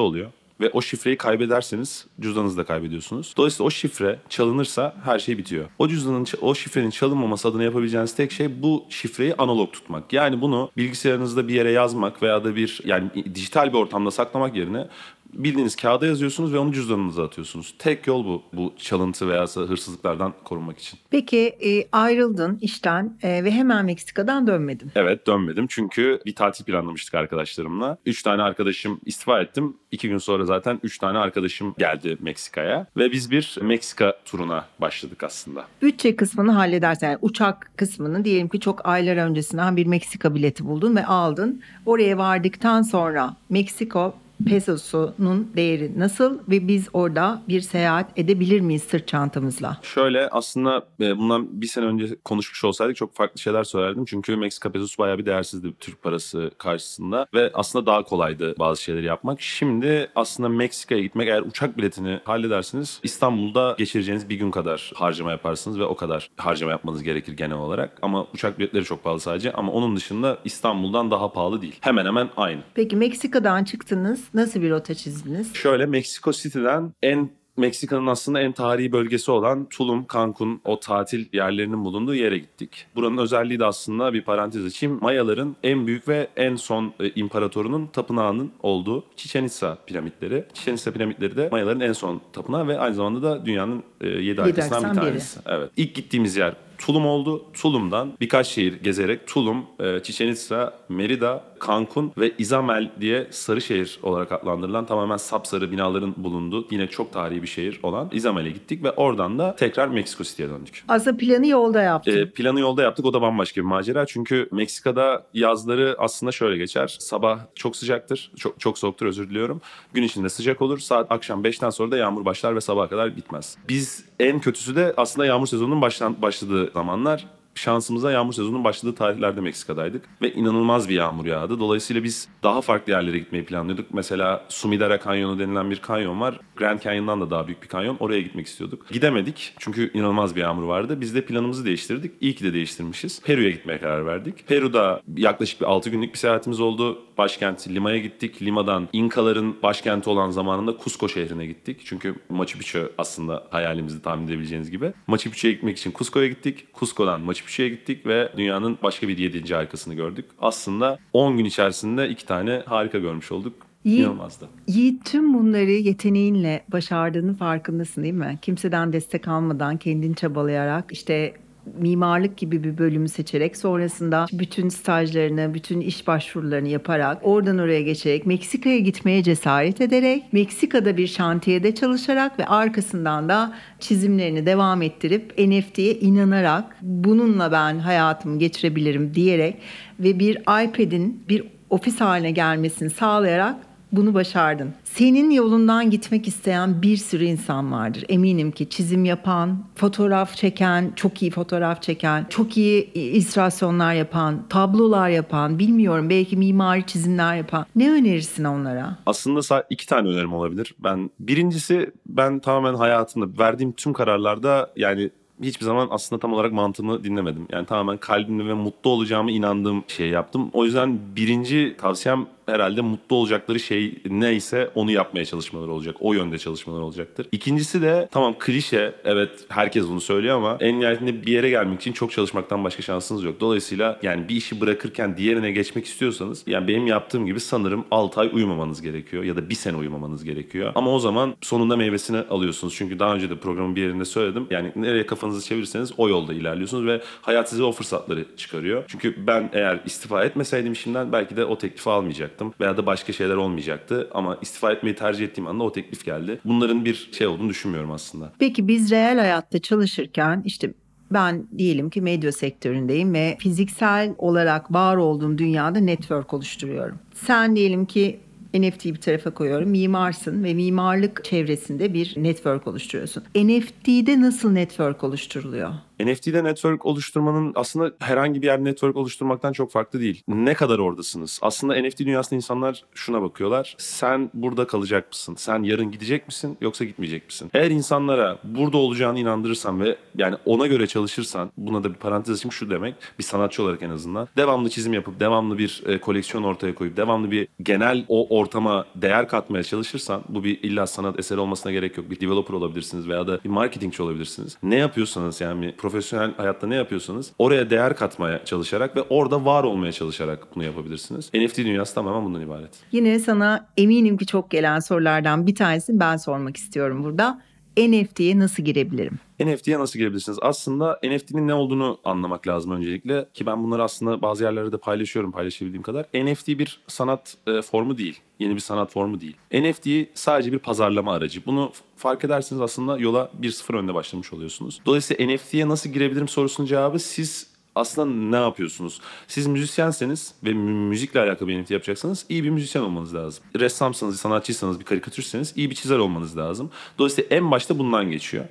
oluyor. 0.00 0.30
Ve 0.60 0.70
o 0.70 0.82
şifreyi 0.82 1.16
kaybederseniz 1.16 2.06
cüzdanınızı 2.20 2.56
da 2.56 2.64
kaybediyorsunuz. 2.64 3.34
Dolayısıyla 3.36 3.66
o 3.66 3.70
şifre 3.70 4.18
çalınırsa 4.28 4.96
her 5.04 5.18
şey 5.18 5.38
bitiyor. 5.38 5.64
O 5.78 5.88
cüzdanın, 5.88 6.26
o 6.40 6.54
şifrenin 6.54 6.90
çalınmaması 6.90 7.48
adına 7.48 7.62
yapabileceğiniz 7.62 8.14
tek 8.14 8.32
şey 8.32 8.62
bu 8.62 8.84
şifreyi 8.88 9.34
analog 9.34 9.72
tutmak. 9.72 10.12
Yani 10.12 10.40
bunu 10.40 10.70
bilgisayarınızda 10.76 11.48
bir 11.48 11.54
yere 11.54 11.70
yazmak 11.70 12.22
veya 12.22 12.44
da 12.44 12.56
bir 12.56 12.80
yani 12.84 13.10
dijital 13.34 13.72
bir 13.72 13.78
ortamda 13.78 14.10
saklamak 14.10 14.56
yerine 14.56 14.88
bildiğiniz 15.32 15.76
kağıda 15.76 16.06
yazıyorsunuz 16.06 16.52
ve 16.52 16.58
onu 16.58 16.72
cüzdanınıza 16.72 17.24
atıyorsunuz. 17.24 17.74
Tek 17.78 18.06
yol 18.06 18.24
bu. 18.24 18.42
Bu 18.52 18.74
çalıntı 18.78 19.28
veya 19.28 19.42
hırsızlıklardan 19.42 20.34
korunmak 20.44 20.78
için. 20.78 20.98
Peki 21.10 21.38
e, 21.38 21.88
ayrıldın 21.92 22.58
işten 22.60 23.18
e, 23.22 23.44
ve 23.44 23.50
hemen 23.50 23.84
Meksika'dan 23.84 24.46
dönmedin. 24.46 24.92
Evet 24.94 25.26
dönmedim 25.26 25.66
çünkü 25.68 26.20
bir 26.26 26.34
tatil 26.34 26.64
planlamıştık 26.64 27.14
arkadaşlarımla. 27.14 27.98
Üç 28.06 28.22
tane 28.22 28.42
arkadaşım 28.42 29.00
istifa 29.04 29.40
ettim. 29.40 29.76
İki 29.90 30.08
gün 30.08 30.18
sonra 30.18 30.44
zaten 30.44 30.80
üç 30.82 30.98
tane 30.98 31.18
arkadaşım 31.18 31.74
geldi 31.78 32.16
Meksika'ya. 32.20 32.86
Ve 32.96 33.12
biz 33.12 33.30
bir 33.30 33.58
Meksika 33.62 34.18
turuna 34.24 34.64
başladık 34.80 35.24
aslında. 35.24 35.64
Bütçe 35.82 36.16
kısmını 36.16 36.52
halledersen 36.52 37.08
yani 37.08 37.18
uçak 37.22 37.70
kısmını 37.76 38.24
diyelim 38.24 38.48
ki 38.48 38.60
çok 38.60 38.88
aylar 38.88 39.16
öncesinden 39.16 39.76
bir 39.76 39.86
Meksika 39.86 40.34
bileti 40.34 40.66
buldun 40.66 40.96
ve 40.96 41.06
aldın. 41.06 41.62
Oraya 41.86 42.18
vardıktan 42.18 42.82
sonra 42.82 43.36
Meksiko 43.48 44.14
pesosunun 44.46 45.52
değeri 45.56 45.98
nasıl 45.98 46.38
ve 46.48 46.68
biz 46.68 46.88
orada 46.92 47.42
bir 47.48 47.60
seyahat 47.60 48.18
edebilir 48.18 48.60
miyiz 48.60 48.82
sırt 48.82 49.08
çantamızla? 49.08 49.78
Şöyle 49.82 50.28
aslında 50.28 50.86
e, 51.00 51.18
bundan 51.18 51.60
bir 51.60 51.66
sene 51.66 51.84
önce 51.84 52.16
konuşmuş 52.24 52.64
olsaydık 52.64 52.96
çok 52.96 53.14
farklı 53.14 53.40
şeyler 53.40 53.64
söylerdim. 53.64 54.04
Çünkü 54.04 54.36
Meksika 54.36 54.72
pesosu 54.72 54.98
bayağı 54.98 55.18
bir 55.18 55.26
değersizdi 55.26 55.74
Türk 55.80 56.02
parası 56.02 56.50
karşısında. 56.58 57.26
Ve 57.34 57.50
aslında 57.54 57.86
daha 57.86 58.02
kolaydı 58.02 58.54
bazı 58.58 58.82
şeyleri 58.82 59.06
yapmak. 59.06 59.40
Şimdi 59.40 60.10
aslında 60.16 60.48
Meksika'ya 60.48 61.00
gitmek 61.00 61.28
eğer 61.28 61.42
uçak 61.42 61.78
biletini 61.78 62.20
halledersiniz 62.24 63.00
İstanbul'da 63.02 63.74
geçireceğiniz 63.78 64.28
bir 64.28 64.36
gün 64.36 64.50
kadar 64.50 64.92
harcama 64.94 65.30
yaparsınız 65.30 65.78
ve 65.78 65.84
o 65.84 65.96
kadar 65.96 66.30
harcama 66.36 66.72
yapmanız 66.72 67.02
gerekir 67.02 67.32
genel 67.32 67.56
olarak. 67.56 67.98
Ama 68.02 68.26
uçak 68.34 68.58
biletleri 68.58 68.84
çok 68.84 69.04
pahalı 69.04 69.20
sadece 69.20 69.52
ama 69.52 69.72
onun 69.72 69.96
dışında 69.96 70.38
İstanbul'dan 70.44 71.10
daha 71.10 71.32
pahalı 71.32 71.62
değil. 71.62 71.76
Hemen 71.80 72.06
hemen 72.06 72.28
aynı. 72.36 72.60
Peki 72.74 72.96
Meksika'dan 72.96 73.64
çıktınız 73.64 74.27
nasıl 74.34 74.62
bir 74.62 74.70
rota 74.70 74.94
çizdiniz? 74.94 75.54
Şöyle 75.54 75.86
Meksiko 75.86 76.32
City'den 76.32 76.92
en 77.02 77.30
Meksika'nın 77.58 78.06
aslında 78.06 78.40
en 78.40 78.52
tarihi 78.52 78.92
bölgesi 78.92 79.30
olan 79.30 79.68
Tulum, 79.68 80.06
Cancun 80.12 80.60
o 80.64 80.80
tatil 80.80 81.26
yerlerinin 81.32 81.84
bulunduğu 81.84 82.14
yere 82.14 82.38
gittik. 82.38 82.86
Buranın 82.94 83.18
özelliği 83.18 83.58
de 83.58 83.64
aslında 83.64 84.12
bir 84.12 84.22
parantez 84.22 84.64
açayım. 84.64 84.98
Mayaların 85.00 85.56
en 85.62 85.86
büyük 85.86 86.08
ve 86.08 86.28
en 86.36 86.56
son 86.56 86.94
e, 87.00 87.10
imparatorunun 87.10 87.86
tapınağının 87.86 88.52
olduğu 88.62 89.04
Chichen 89.16 89.44
Itza 89.44 89.78
piramitleri. 89.86 90.44
Chichen 90.54 90.74
Itza 90.74 90.92
piramitleri 90.92 91.36
de 91.36 91.48
Mayaların 91.52 91.80
en 91.80 91.92
son 91.92 92.20
tapınağı 92.32 92.68
ve 92.68 92.78
aynı 92.78 92.94
zamanda 92.94 93.22
da 93.22 93.46
dünyanın 93.46 93.82
e, 94.00 94.08
yedi 94.08 94.40
harikasından 94.40 94.82
bir 94.82 94.86
harikasından 94.86 94.96
biri. 94.96 95.10
tanesi. 95.10 95.40
Evet. 95.46 95.70
İlk 95.76 95.94
gittiğimiz 95.94 96.36
yer 96.36 96.54
Tulum 96.78 97.06
oldu. 97.06 97.44
Tulum'dan 97.52 98.12
birkaç 98.20 98.46
şehir 98.46 98.72
gezerek 98.72 99.26
Tulum, 99.26 99.66
e, 99.80 100.02
Chichen 100.02 100.28
Itza, 100.28 100.78
Merida 100.88 101.44
Cancun 101.66 102.12
ve 102.18 102.32
Izamel 102.38 102.90
diye 103.00 103.26
sarı 103.30 103.60
şehir 103.60 103.98
olarak 104.02 104.32
adlandırılan 104.32 104.86
tamamen 104.86 105.16
sapsarı 105.16 105.70
binaların 105.70 106.14
bulunduğu 106.16 106.66
yine 106.70 106.86
çok 106.86 107.12
tarihi 107.12 107.42
bir 107.42 107.46
şehir 107.46 107.80
olan 107.82 108.08
Izamel'e 108.12 108.50
gittik 108.50 108.84
ve 108.84 108.90
oradan 108.90 109.38
da 109.38 109.56
tekrar 109.56 109.88
Meksiko 109.88 110.24
City'ye 110.24 110.48
döndük. 110.48 110.84
Aslında 110.88 111.16
planı 111.16 111.46
yolda 111.46 111.82
yaptın. 111.82 112.16
E, 112.16 112.30
planı 112.30 112.60
yolda 112.60 112.82
yaptık. 112.82 113.04
O 113.04 113.12
da 113.12 113.22
bambaşka 113.22 113.60
bir 113.60 113.66
macera. 113.66 114.06
Çünkü 114.06 114.48
Meksika'da 114.52 115.26
yazları 115.34 115.96
aslında 115.98 116.32
şöyle 116.32 116.56
geçer. 116.56 116.96
Sabah 117.00 117.38
çok 117.54 117.76
sıcaktır. 117.76 118.32
Çok, 118.36 118.60
çok 118.60 118.78
soğuktur 118.78 119.06
özür 119.06 119.30
diliyorum. 119.30 119.60
Gün 119.92 120.02
içinde 120.02 120.28
sıcak 120.28 120.62
olur. 120.62 120.78
Saat 120.78 121.12
akşam 121.12 121.44
5'ten 121.44 121.70
sonra 121.70 121.90
da 121.90 121.96
yağmur 121.96 122.24
başlar 122.24 122.56
ve 122.56 122.60
sabaha 122.60 122.88
kadar 122.88 123.16
bitmez. 123.16 123.56
Biz 123.68 124.04
en 124.20 124.40
kötüsü 124.40 124.76
de 124.76 124.94
aslında 124.96 125.26
yağmur 125.26 125.46
sezonunun 125.46 125.82
başlan, 125.82 126.22
başladığı 126.22 126.70
zamanlar 126.74 127.37
şansımıza 127.58 128.12
yağmur 128.12 128.32
sezonunun 128.32 128.64
başladığı 128.64 128.94
tarihlerde 128.94 129.40
Meksika'daydık 129.40 130.04
ve 130.22 130.32
inanılmaz 130.32 130.88
bir 130.88 130.94
yağmur 130.94 131.26
yağdı. 131.26 131.60
Dolayısıyla 131.60 132.04
biz 132.04 132.28
daha 132.42 132.60
farklı 132.60 132.92
yerlere 132.92 133.18
gitmeyi 133.18 133.44
planlıyorduk. 133.44 133.94
Mesela 133.94 134.44
Sumidara 134.48 135.00
Kanyonu 135.00 135.38
denilen 135.38 135.70
bir 135.70 135.78
kanyon 135.80 136.20
var. 136.20 136.40
Grand 136.56 136.80
Canyon'dan 136.80 137.20
da 137.20 137.30
daha 137.30 137.46
büyük 137.46 137.62
bir 137.62 137.68
kanyon. 137.68 137.96
Oraya 138.00 138.20
gitmek 138.20 138.46
istiyorduk. 138.46 138.88
Gidemedik 138.90 139.54
çünkü 139.58 139.90
inanılmaz 139.94 140.36
bir 140.36 140.40
yağmur 140.40 140.62
vardı. 140.62 141.00
Biz 141.00 141.14
de 141.14 141.24
planımızı 141.24 141.64
değiştirdik. 141.64 142.12
İyi 142.20 142.34
ki 142.34 142.44
de 142.44 142.54
değiştirmişiz. 142.54 143.22
Peru'ya 143.22 143.50
gitmeye 143.50 143.80
karar 143.80 144.06
verdik. 144.06 144.48
Peru'da 144.48 145.02
yaklaşık 145.16 145.60
bir 145.60 145.66
6 145.66 145.90
günlük 145.90 146.12
bir 146.12 146.18
seyahatimiz 146.18 146.60
oldu. 146.60 146.98
Başkent 147.18 147.68
Lima'ya 147.68 147.98
gittik. 147.98 148.42
Lima'dan 148.42 148.88
İnkaların 148.92 149.62
başkenti 149.62 150.10
olan 150.10 150.30
zamanında 150.30 150.76
Cusco 150.84 151.08
şehrine 151.08 151.46
gittik. 151.46 151.80
Çünkü 151.84 152.14
Machu 152.28 152.58
Picchu 152.58 152.92
aslında 152.98 153.46
hayalimizdi 153.50 154.02
tahmin 154.02 154.26
edebileceğiniz 154.26 154.70
gibi. 154.70 154.92
Machu 155.06 155.30
Picchu'ya 155.30 155.54
gitmek 155.54 155.78
için 155.78 155.94
Cusco'ya 155.98 156.28
gittik. 156.28 156.66
Cusco'dan 156.80 157.20
Machu 157.20 157.44
Picchu'ya 157.48 157.68
gittik 157.68 158.06
ve 158.06 158.28
dünyanın 158.36 158.78
başka 158.82 159.08
bir 159.08 159.18
yedinci 159.18 159.54
harikasını 159.54 159.94
gördük. 159.94 160.24
Aslında 160.40 160.98
10 161.12 161.36
gün 161.36 161.44
içerisinde 161.44 162.08
iki 162.08 162.26
tane 162.26 162.62
harika 162.66 162.98
görmüş 162.98 163.32
olduk. 163.32 163.52
İyi. 163.84 164.00
İnanılmazdı. 164.00 164.48
Yiğit 164.66 165.04
tüm 165.04 165.34
bunları 165.34 165.70
yeteneğinle 165.70 166.64
başardığının 166.72 167.34
farkındasın 167.34 168.02
değil 168.02 168.14
mi? 168.14 168.38
Kimseden 168.42 168.92
destek 168.92 169.28
almadan 169.28 169.76
kendin 169.76 170.14
çabalayarak 170.14 170.84
işte 170.92 171.34
mimarlık 171.78 172.36
gibi 172.36 172.64
bir 172.64 172.78
bölümü 172.78 173.08
seçerek 173.08 173.56
sonrasında 173.56 174.26
bütün 174.32 174.68
stajlarını, 174.68 175.54
bütün 175.54 175.80
iş 175.80 176.06
başvurularını 176.06 176.68
yaparak 176.68 177.18
oradan 177.22 177.58
oraya 177.58 177.82
geçerek 177.82 178.26
Meksika'ya 178.26 178.78
gitmeye 178.78 179.22
cesaret 179.22 179.80
ederek 179.80 180.32
Meksika'da 180.32 180.96
bir 180.96 181.06
şantiyede 181.06 181.74
çalışarak 181.74 182.38
ve 182.38 182.46
arkasından 182.46 183.28
da 183.28 183.54
çizimlerini 183.80 184.46
devam 184.46 184.82
ettirip 184.82 185.38
NFT'ye 185.38 185.94
inanarak 185.94 186.76
bununla 186.82 187.52
ben 187.52 187.78
hayatımı 187.78 188.38
geçirebilirim 188.38 189.14
diyerek 189.14 189.56
ve 190.00 190.18
bir 190.18 190.36
iPad'in 190.36 191.24
bir 191.28 191.44
ofis 191.70 192.00
haline 192.00 192.30
gelmesini 192.30 192.90
sağlayarak 192.90 193.56
bunu 193.92 194.14
başardın. 194.14 194.74
Senin 194.84 195.30
yolundan 195.30 195.90
gitmek 195.90 196.28
isteyen 196.28 196.82
bir 196.82 196.96
sürü 196.96 197.24
insan 197.24 197.72
vardır. 197.72 198.04
Eminim 198.08 198.50
ki 198.50 198.68
çizim 198.68 199.04
yapan, 199.04 199.58
fotoğraf 199.74 200.36
çeken, 200.36 200.92
çok 200.96 201.22
iyi 201.22 201.30
fotoğraf 201.30 201.82
çeken, 201.82 202.26
çok 202.28 202.56
iyi 202.56 202.92
illüstrasyonlar 202.92 203.94
yapan, 203.94 204.42
tablolar 204.48 205.08
yapan, 205.08 205.58
bilmiyorum 205.58 206.10
belki 206.10 206.36
mimari 206.36 206.86
çizimler 206.86 207.36
yapan. 207.36 207.66
Ne 207.76 207.90
önerirsin 207.90 208.44
onlara? 208.44 208.96
Aslında 209.06 209.64
iki 209.70 209.86
tane 209.86 210.08
önerim 210.08 210.32
olabilir. 210.32 210.74
Ben 210.78 211.10
birincisi 211.20 211.90
ben 212.06 212.38
tamamen 212.38 212.74
hayatımda 212.74 213.42
verdiğim 213.42 213.72
tüm 213.72 213.92
kararlarda 213.92 214.70
yani 214.76 215.10
hiçbir 215.42 215.64
zaman 215.64 215.88
aslında 215.90 216.20
tam 216.20 216.32
olarak 216.32 216.52
mantığımı 216.52 217.04
dinlemedim. 217.04 217.46
Yani 217.52 217.66
tamamen 217.66 217.96
kalbimle 217.96 218.46
ve 218.46 218.54
mutlu 218.54 218.90
olacağımı 218.90 219.30
inandığım 219.30 219.84
şeyi 219.88 220.12
yaptım. 220.12 220.50
O 220.52 220.64
yüzden 220.64 220.98
birinci 221.16 221.76
tavsiyem 221.78 222.26
herhalde 222.48 222.80
mutlu 222.80 223.16
olacakları 223.16 223.60
şey 223.60 223.94
neyse 224.10 224.70
onu 224.74 224.90
yapmaya 224.90 225.24
çalışmaları 225.24 225.72
olacak. 225.72 225.96
O 226.00 226.12
yönde 226.12 226.38
çalışmaları 226.38 226.84
olacaktır. 226.84 227.26
İkincisi 227.32 227.82
de 227.82 228.08
tamam 228.10 228.34
klişe 228.38 228.94
evet 229.04 229.30
herkes 229.48 229.88
bunu 229.88 230.00
söylüyor 230.00 230.36
ama 230.36 230.56
en 230.60 230.80
nihayetinde 230.80 231.26
bir 231.26 231.32
yere 231.32 231.50
gelmek 231.50 231.80
için 231.80 231.92
çok 231.92 232.12
çalışmaktan 232.12 232.64
başka 232.64 232.82
şansınız 232.82 233.24
yok. 233.24 233.40
Dolayısıyla 233.40 233.98
yani 234.02 234.28
bir 234.28 234.36
işi 234.36 234.60
bırakırken 234.60 235.16
diğerine 235.16 235.50
geçmek 235.50 235.84
istiyorsanız 235.84 236.42
yani 236.46 236.68
benim 236.68 236.86
yaptığım 236.86 237.26
gibi 237.26 237.40
sanırım 237.40 237.84
6 237.90 238.20
ay 238.20 238.30
uyumamanız 238.32 238.82
gerekiyor 238.82 239.24
ya 239.24 239.36
da 239.36 239.50
bir 239.50 239.54
sene 239.54 239.76
uyumamanız 239.76 240.24
gerekiyor. 240.24 240.72
Ama 240.74 240.90
o 240.94 240.98
zaman 240.98 241.34
sonunda 241.40 241.76
meyvesini 241.76 242.18
alıyorsunuz. 242.18 242.74
Çünkü 242.74 242.98
daha 242.98 243.14
önce 243.14 243.30
de 243.30 243.36
programın 243.36 243.76
bir 243.76 243.82
yerinde 243.82 244.04
söyledim. 244.04 244.46
Yani 244.50 244.72
nereye 244.76 245.06
kafanızı 245.06 245.46
çevirirseniz 245.46 245.92
o 245.96 246.08
yolda 246.08 246.34
ilerliyorsunuz 246.34 246.86
ve 246.86 247.00
hayat 247.22 247.48
size 247.48 247.62
o 247.62 247.72
fırsatları 247.72 248.24
çıkarıyor. 248.36 248.84
Çünkü 248.88 249.26
ben 249.26 249.50
eğer 249.52 249.80
istifa 249.86 250.24
etmeseydim 250.24 250.72
işimden 250.72 251.12
belki 251.12 251.36
de 251.36 251.44
o 251.44 251.58
teklifi 251.58 251.90
almayacaktım 251.90 252.37
veya 252.60 252.76
da 252.76 252.86
başka 252.86 253.12
şeyler 253.12 253.34
olmayacaktı. 253.34 254.08
Ama 254.12 254.38
istifa 254.42 254.72
etmeyi 254.72 254.96
tercih 254.96 255.24
ettiğim 255.24 255.46
anda 255.46 255.64
o 255.64 255.72
teklif 255.72 256.04
geldi. 256.04 256.40
Bunların 256.44 256.84
bir 256.84 257.08
şey 257.12 257.26
olduğunu 257.26 257.48
düşünmüyorum 257.48 257.90
aslında. 257.90 258.32
Peki 258.38 258.68
biz 258.68 258.90
reel 258.90 259.18
hayatta 259.18 259.58
çalışırken 259.58 260.42
işte 260.44 260.72
ben 261.10 261.46
diyelim 261.58 261.90
ki 261.90 262.02
medya 262.02 262.32
sektöründeyim 262.32 263.14
ve 263.14 263.36
fiziksel 263.40 264.14
olarak 264.18 264.72
var 264.72 264.96
olduğum 264.96 265.38
dünyada 265.38 265.78
network 265.78 266.34
oluşturuyorum. 266.34 266.98
Sen 267.14 267.56
diyelim 267.56 267.86
ki 267.86 268.20
NFT'yi 268.54 268.94
bir 268.94 269.00
tarafa 269.00 269.30
koyuyorum. 269.30 269.68
Mimarsın 269.70 270.44
ve 270.44 270.54
mimarlık 270.54 271.24
çevresinde 271.24 271.94
bir 271.94 272.14
network 272.16 272.66
oluşturuyorsun. 272.66 273.22
NFT'de 273.34 274.20
nasıl 274.20 274.50
network 274.50 275.04
oluşturuluyor? 275.04 275.70
NFT'de 276.00 276.44
network 276.44 276.86
oluşturmanın 276.86 277.52
aslında 277.54 277.92
herhangi 277.98 278.42
bir 278.42 278.46
yer 278.46 278.64
network 278.64 278.96
oluşturmaktan 278.96 279.52
çok 279.52 279.70
farklı 279.70 280.00
değil. 280.00 280.22
Ne 280.28 280.54
kadar 280.54 280.78
oradasınız? 280.78 281.38
Aslında 281.42 281.82
NFT 281.82 281.98
dünyasında 281.98 282.36
insanlar 282.36 282.82
şuna 282.94 283.22
bakıyorlar. 283.22 283.74
Sen 283.78 284.30
burada 284.34 284.66
kalacak 284.66 285.08
mısın? 285.08 285.34
Sen 285.38 285.62
yarın 285.62 285.90
gidecek 285.90 286.26
misin 286.26 286.56
yoksa 286.60 286.84
gitmeyecek 286.84 287.26
misin? 287.26 287.50
Eğer 287.54 287.70
insanlara 287.70 288.38
burada 288.44 288.76
olacağını 288.76 289.18
inandırırsan 289.18 289.80
ve 289.80 289.96
yani 290.16 290.36
ona 290.44 290.66
göre 290.66 290.86
çalışırsan 290.86 291.50
buna 291.56 291.84
da 291.84 291.90
bir 291.90 291.98
parantez 291.98 292.34
açayım 292.38 292.52
şu 292.52 292.70
demek 292.70 292.94
bir 293.18 293.24
sanatçı 293.24 293.62
olarak 293.62 293.82
en 293.82 293.90
azından 293.90 294.28
devamlı 294.36 294.70
çizim 294.70 294.92
yapıp 294.92 295.20
devamlı 295.20 295.58
bir 295.58 295.82
e, 295.86 295.98
koleksiyon 295.98 296.44
ortaya 296.44 296.74
koyup 296.74 296.96
devamlı 296.96 297.30
bir 297.30 297.48
genel 297.62 298.04
o 298.08 298.38
ortama 298.38 298.86
değer 298.94 299.28
katmaya 299.28 299.62
çalışırsan 299.62 300.22
bu 300.28 300.44
bir 300.44 300.62
illa 300.62 300.86
sanat 300.86 301.18
eseri 301.18 301.40
olmasına 301.40 301.72
gerek 301.72 301.96
yok. 301.96 302.10
Bir 302.10 302.20
developer 302.20 302.54
olabilirsiniz 302.54 303.08
veya 303.08 303.26
da 303.26 303.44
bir 303.44 303.48
marketingçi 303.48 304.02
olabilirsiniz. 304.02 304.58
Ne 304.62 304.76
yapıyorsanız 304.76 305.40
yani 305.40 305.74
profesyonel 305.88 306.34
hayatta 306.36 306.66
ne 306.66 306.74
yapıyorsanız 306.74 307.32
oraya 307.38 307.70
değer 307.70 307.96
katmaya 307.96 308.44
çalışarak 308.44 308.96
ve 308.96 309.02
orada 309.02 309.44
var 309.44 309.64
olmaya 309.64 309.92
çalışarak 309.92 310.54
bunu 310.54 310.64
yapabilirsiniz. 310.64 311.30
NFT 311.34 311.58
dünyası 311.58 311.94
tamamen 311.94 312.24
bundan 312.24 312.40
ibaret. 312.40 312.70
Yine 312.92 313.18
sana 313.18 313.66
eminim 313.76 314.16
ki 314.16 314.26
çok 314.26 314.50
gelen 314.50 314.78
sorulardan 314.78 315.46
bir 315.46 315.54
tanesini 315.54 316.00
ben 316.00 316.16
sormak 316.16 316.56
istiyorum 316.56 317.04
burada. 317.04 317.40
NFT'ye 317.78 318.38
nasıl 318.38 318.62
girebilirim? 318.62 319.18
NFT'ye 319.40 319.78
nasıl 319.78 319.98
girebilirsiniz? 319.98 320.38
Aslında 320.42 321.00
NFT'nin 321.04 321.48
ne 321.48 321.54
olduğunu 321.54 321.98
anlamak 322.04 322.46
lazım 322.48 322.70
öncelikle. 322.72 323.28
Ki 323.34 323.46
ben 323.46 323.64
bunları 323.64 323.82
aslında 323.82 324.22
bazı 324.22 324.44
yerlerde 324.44 324.72
de 324.72 324.76
paylaşıyorum 324.76 325.32
paylaşabildiğim 325.32 325.82
kadar. 325.82 326.06
NFT 326.14 326.48
bir 326.48 326.80
sanat 326.86 327.36
e, 327.46 327.62
formu 327.62 327.98
değil. 327.98 328.20
Yeni 328.38 328.54
bir 328.54 328.60
sanat 328.60 328.92
formu 328.92 329.20
değil. 329.20 329.36
NFT 329.52 329.88
sadece 330.14 330.52
bir 330.52 330.58
pazarlama 330.58 331.12
aracı. 331.12 331.46
Bunu 331.46 331.72
fark 331.96 332.24
ederseniz 332.24 332.60
aslında 332.60 332.98
yola 332.98 333.30
1-0 333.40 333.76
önde 333.76 333.94
başlamış 333.94 334.32
oluyorsunuz. 334.32 334.80
Dolayısıyla 334.86 335.34
NFT'ye 335.34 335.68
nasıl 335.68 335.90
girebilirim 335.90 336.28
sorusunun 336.28 336.66
cevabı 336.66 336.98
siz 336.98 337.57
aslında 337.78 338.36
ne 338.36 338.44
yapıyorsunuz? 338.44 339.00
Siz 339.28 339.46
müzisyenseniz 339.46 340.34
ve 340.44 340.52
mü- 340.52 340.88
müzikle 340.88 341.20
alakalı 341.20 341.48
bir 341.48 341.62
NFT 341.62 341.70
yapacaksanız 341.70 342.26
iyi 342.28 342.44
bir 342.44 342.50
müzisyen 342.50 342.82
olmanız 342.82 343.14
lazım. 343.14 343.44
Ressamsanız, 343.56 344.20
sanatçıysanız, 344.20 344.80
bir 344.80 344.84
karikatürseniz 344.84 345.52
iyi 345.56 345.70
bir 345.70 345.74
çizer 345.74 345.98
olmanız 345.98 346.36
lazım. 346.36 346.70
Dolayısıyla 346.98 347.36
en 347.36 347.50
başta 347.50 347.78
bundan 347.78 348.10
geçiyor. 348.10 348.44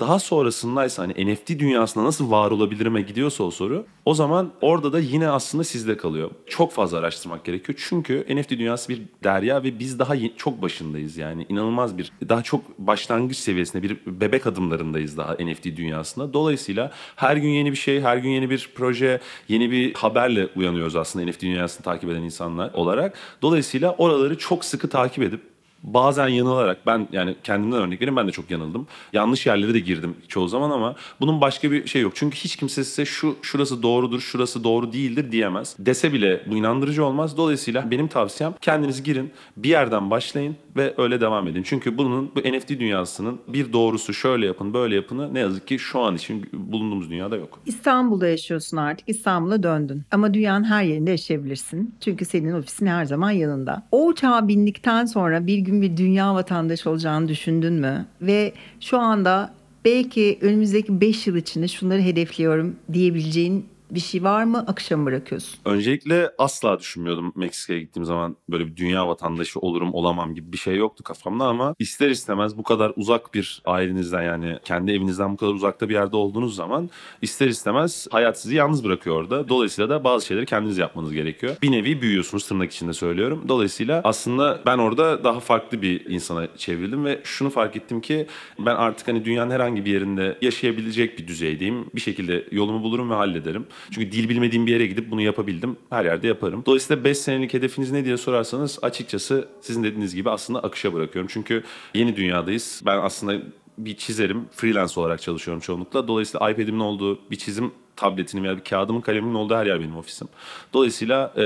Daha 0.00 0.18
sonrasındaysa 0.18 1.02
hani 1.02 1.32
NFT 1.32 1.48
dünyasında 1.48 2.04
nasıl 2.04 2.30
var 2.30 2.50
olabilirime 2.50 3.02
gidiyorsa 3.02 3.44
o 3.44 3.50
soru 3.50 3.86
o 4.04 4.14
zaman 4.14 4.52
orada 4.60 4.92
da 4.92 4.98
yine 5.00 5.28
aslında 5.28 5.64
sizde 5.64 5.96
kalıyor. 5.96 6.30
Çok 6.46 6.72
fazla 6.72 6.98
araştırmak 6.98 7.44
gerekiyor. 7.44 7.78
Çünkü 7.88 8.26
NFT 8.30 8.50
dünyası 8.50 8.88
bir 8.88 9.02
derya 9.24 9.62
ve 9.62 9.78
biz 9.78 9.98
daha 9.98 10.14
çok 10.36 10.62
başındayız 10.62 11.16
yani. 11.16 11.46
inanılmaz 11.48 11.98
bir 11.98 12.12
daha 12.28 12.42
çok 12.42 12.78
başlangıç 12.78 13.36
seviyesinde 13.36 13.82
bir 13.82 13.96
bebek 14.06 14.46
adımlarındayız 14.46 15.16
daha 15.16 15.34
NFT 15.34 15.64
dünyasında. 15.64 16.32
Dolayısıyla 16.32 16.92
her 17.16 17.36
gün 17.36 17.48
yeni 17.48 17.70
bir 17.72 17.76
şey, 17.76 18.00
her 18.00 18.16
gün 18.16 18.30
yeni 18.30 18.50
bir 18.50 18.70
proje, 18.74 19.20
yeni 19.48 19.70
bir 19.70 19.94
haberle 19.94 20.48
uyanıyoruz 20.56 20.96
aslında 20.96 21.30
NFT 21.30 21.42
dünyasını 21.42 21.84
takip 21.84 22.10
eden 22.10 22.22
insanlar 22.22 22.72
olarak. 22.72 23.14
Dolayısıyla 23.42 23.94
oraları 23.98 24.38
çok 24.38 24.64
sıkı 24.64 24.88
takip 24.88 25.22
edip 25.24 25.40
bazen 25.84 26.28
yanılarak 26.28 26.86
ben 26.86 27.08
yani 27.12 27.36
kendimden 27.44 27.78
örnek 27.78 28.00
vereyim 28.00 28.16
ben 28.16 28.28
de 28.28 28.32
çok 28.32 28.50
yanıldım. 28.50 28.86
Yanlış 29.12 29.46
yerlere 29.46 29.74
de 29.74 29.80
girdim 29.80 30.16
çoğu 30.28 30.48
zaman 30.48 30.70
ama 30.70 30.94
bunun 31.20 31.40
başka 31.40 31.70
bir 31.70 31.86
şey 31.86 32.02
yok. 32.02 32.12
Çünkü 32.16 32.36
hiç 32.36 32.56
kimse 32.56 32.84
size 32.84 33.04
şu 33.04 33.36
şurası 33.42 33.82
doğrudur, 33.82 34.20
şurası 34.20 34.64
doğru 34.64 34.92
değildir 34.92 35.32
diyemez. 35.32 35.76
Dese 35.78 36.12
bile 36.12 36.42
bu 36.46 36.56
inandırıcı 36.56 37.04
olmaz. 37.04 37.36
Dolayısıyla 37.36 37.90
benim 37.90 38.08
tavsiyem 38.08 38.54
kendiniz 38.60 39.02
girin, 39.02 39.32
bir 39.56 39.68
yerden 39.68 40.10
başlayın 40.10 40.56
ve 40.76 40.94
öyle 40.98 41.20
devam 41.20 41.48
edin. 41.48 41.62
Çünkü 41.62 41.98
bunun 41.98 42.30
bu 42.36 42.40
NFT 42.40 42.68
dünyasının 42.68 43.40
bir 43.48 43.72
doğrusu 43.72 44.14
şöyle 44.14 44.46
yapın 44.46 44.74
böyle 44.74 44.94
yapını 44.94 45.34
ne 45.34 45.38
yazık 45.38 45.66
ki 45.66 45.78
şu 45.78 46.00
an 46.00 46.14
için 46.16 46.46
bulunduğumuz 46.52 47.10
dünyada 47.10 47.36
yok. 47.36 47.60
İstanbul'da 47.66 48.28
yaşıyorsun 48.28 48.76
artık. 48.76 49.08
İstanbul'a 49.08 49.62
döndün. 49.62 50.02
Ama 50.10 50.34
dünyanın 50.34 50.64
her 50.64 50.82
yerinde 50.82 51.10
yaşayabilirsin. 51.10 51.94
Çünkü 52.00 52.24
senin 52.24 52.52
ofisin 52.52 52.86
her 52.86 53.04
zaman 53.04 53.30
yanında. 53.30 53.82
O 53.92 54.06
uçağa 54.06 54.48
bindikten 54.48 55.04
sonra 55.04 55.46
bir 55.46 55.58
gün 55.58 55.82
bir 55.82 55.96
dünya 55.96 56.34
vatandaşı 56.34 56.90
olacağını 56.90 57.28
düşündün 57.28 57.72
mü? 57.72 58.06
Ve 58.20 58.52
şu 58.80 58.98
anda 58.98 59.54
belki 59.84 60.38
önümüzdeki 60.40 61.00
5 61.00 61.26
yıl 61.26 61.36
içinde 61.36 61.68
şunları 61.68 62.00
hedefliyorum 62.00 62.76
diyebileceğin 62.92 63.66
bir 63.94 64.00
şey 64.00 64.24
var 64.24 64.44
mı? 64.44 64.64
Akışa 64.66 64.96
mı 64.96 65.06
bırakıyorsun? 65.06 65.58
Öncelikle 65.64 66.30
asla 66.38 66.78
düşünmüyordum 66.78 67.32
Meksika'ya 67.36 67.80
gittiğim 67.80 68.04
zaman 68.04 68.36
böyle 68.48 68.66
bir 68.66 68.76
dünya 68.76 69.08
vatandaşı 69.08 69.60
olurum 69.60 69.94
olamam 69.94 70.34
gibi 70.34 70.52
bir 70.52 70.58
şey 70.58 70.76
yoktu 70.76 71.04
kafamda 71.04 71.44
ama 71.44 71.74
ister 71.78 72.10
istemez 72.10 72.58
bu 72.58 72.62
kadar 72.62 72.92
uzak 72.96 73.34
bir 73.34 73.62
ailenizden 73.64 74.22
yani 74.22 74.58
kendi 74.64 74.92
evinizden 74.92 75.32
bu 75.32 75.36
kadar 75.36 75.52
uzakta 75.52 75.88
bir 75.88 75.94
yerde 75.94 76.16
olduğunuz 76.16 76.56
zaman 76.56 76.90
ister 77.22 77.48
istemez 77.48 78.06
hayat 78.10 78.40
sizi 78.40 78.54
yalnız 78.54 78.84
bırakıyor 78.84 79.16
orada. 79.16 79.48
Dolayısıyla 79.48 79.90
da 79.90 80.04
bazı 80.04 80.26
şeyleri 80.26 80.46
kendiniz 80.46 80.78
yapmanız 80.78 81.12
gerekiyor. 81.12 81.56
Bir 81.62 81.72
nevi 81.72 82.02
büyüyorsunuz 82.02 82.48
tırnak 82.48 82.72
içinde 82.72 82.92
söylüyorum. 82.92 83.44
Dolayısıyla 83.48 84.00
aslında 84.04 84.60
ben 84.66 84.78
orada 84.78 85.24
daha 85.24 85.40
farklı 85.40 85.82
bir 85.82 86.06
insana 86.06 86.56
çevrildim 86.56 87.04
ve 87.04 87.20
şunu 87.24 87.50
fark 87.50 87.76
ettim 87.76 88.00
ki 88.00 88.26
ben 88.58 88.74
artık 88.76 89.08
hani 89.08 89.24
dünyanın 89.24 89.50
herhangi 89.50 89.84
bir 89.84 89.92
yerinde 89.92 90.38
yaşayabilecek 90.42 91.18
bir 91.18 91.28
düzeydeyim. 91.28 91.86
Bir 91.94 92.00
şekilde 92.00 92.44
yolumu 92.52 92.82
bulurum 92.82 93.10
ve 93.10 93.14
hallederim. 93.14 93.66
Çünkü 93.90 94.12
dil 94.12 94.28
bilmediğim 94.28 94.66
bir 94.66 94.72
yere 94.72 94.86
gidip 94.86 95.10
bunu 95.10 95.20
yapabildim. 95.20 95.76
Her 95.90 96.04
yerde 96.04 96.26
yaparım. 96.26 96.62
Dolayısıyla 96.66 97.04
5 97.04 97.18
senelik 97.18 97.54
hedefiniz 97.54 97.90
ne 97.90 98.04
diye 98.04 98.16
sorarsanız 98.16 98.78
açıkçası 98.82 99.48
sizin 99.60 99.84
dediğiniz 99.84 100.14
gibi 100.14 100.30
aslında 100.30 100.60
akışa 100.60 100.92
bırakıyorum. 100.94 101.30
Çünkü 101.32 101.64
yeni 101.94 102.16
dünyadayız. 102.16 102.82
Ben 102.86 102.98
aslında 102.98 103.42
bir 103.78 103.96
çizerim. 103.96 104.44
Freelance 104.52 105.00
olarak 105.00 105.22
çalışıyorum 105.22 105.60
çoğunlukla. 105.60 106.08
Dolayısıyla 106.08 106.50
iPad'imin 106.50 106.80
olduğu 106.80 107.18
bir 107.30 107.36
çizim 107.36 107.72
tabletinin 107.96 108.44
veya 108.44 108.56
bir 108.56 108.64
kağıdımın 108.64 109.00
kalemimin 109.00 109.34
olduğu 109.34 109.54
her 109.56 109.66
yer 109.66 109.80
benim 109.80 109.96
ofisim. 109.96 110.28
Dolayısıyla 110.72 111.32
e, 111.36 111.40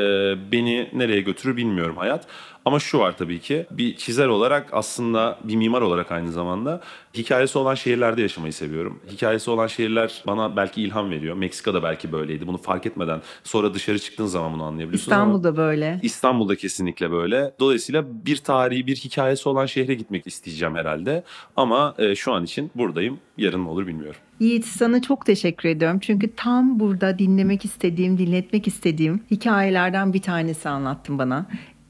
beni 0.52 0.90
nereye 0.92 1.20
götürür 1.20 1.56
bilmiyorum 1.56 1.96
hayat. 1.96 2.26
Ama 2.64 2.78
şu 2.80 2.98
var 2.98 3.16
tabii 3.16 3.40
ki 3.40 3.66
bir 3.70 3.96
çizer 3.96 4.26
olarak 4.26 4.68
aslında 4.72 5.38
bir 5.44 5.56
mimar 5.56 5.82
olarak 5.82 6.12
aynı 6.12 6.32
zamanda 6.32 6.80
hikayesi 7.14 7.58
olan 7.58 7.74
şehirlerde 7.74 8.22
yaşamayı 8.22 8.52
seviyorum. 8.52 9.00
Hikayesi 9.11 9.50
olan 9.50 9.66
şehirler 9.66 10.22
bana 10.26 10.56
belki 10.56 10.82
ilham 10.82 11.11
veriyor. 11.11 11.37
Meksika'da 11.37 11.82
belki 11.82 12.12
böyleydi. 12.12 12.46
Bunu 12.46 12.56
fark 12.56 12.87
etmeden 12.87 13.20
sonra 13.44 13.74
dışarı 13.74 13.98
çıktığın 13.98 14.26
zaman 14.26 14.52
bunu 14.52 14.62
anlayabiliyorsun. 14.62 15.12
ama- 15.12 15.20
İstanbul'da 15.22 15.56
böyle. 15.56 16.00
İstanbul'da 16.02 16.56
kesinlikle 16.56 17.11
böyle. 17.11 17.54
Dolayısıyla 17.61 18.04
bir 18.26 18.37
tarihi, 18.37 18.87
bir 18.87 18.96
hikayesi 18.96 19.48
olan 19.48 19.66
şehre 19.66 19.94
gitmek 19.94 20.26
isteyeceğim 20.26 20.74
herhalde. 20.76 21.24
Ama 21.56 21.94
e, 21.98 22.14
şu 22.14 22.32
an 22.32 22.44
için 22.44 22.70
buradayım. 22.74 23.18
Yarın 23.38 23.64
ne 23.64 23.68
olur 23.68 23.87
bilmiyorum. 23.87 24.20
Yiğit 24.40 24.64
sana 24.64 25.03
çok 25.03 25.27
teşekkür 25.27 25.68
ediyorum. 25.68 25.98
Çünkü 25.98 26.35
tam 26.37 26.81
burada 26.81 27.18
dinlemek 27.18 27.64
istediğim, 27.64 28.18
dinletmek 28.18 28.66
istediğim 28.66 29.20
hikayelerden 29.31 30.12
bir 30.12 30.22
tanesi 30.22 30.68
anlattın 30.68 31.18
bana. 31.18 31.46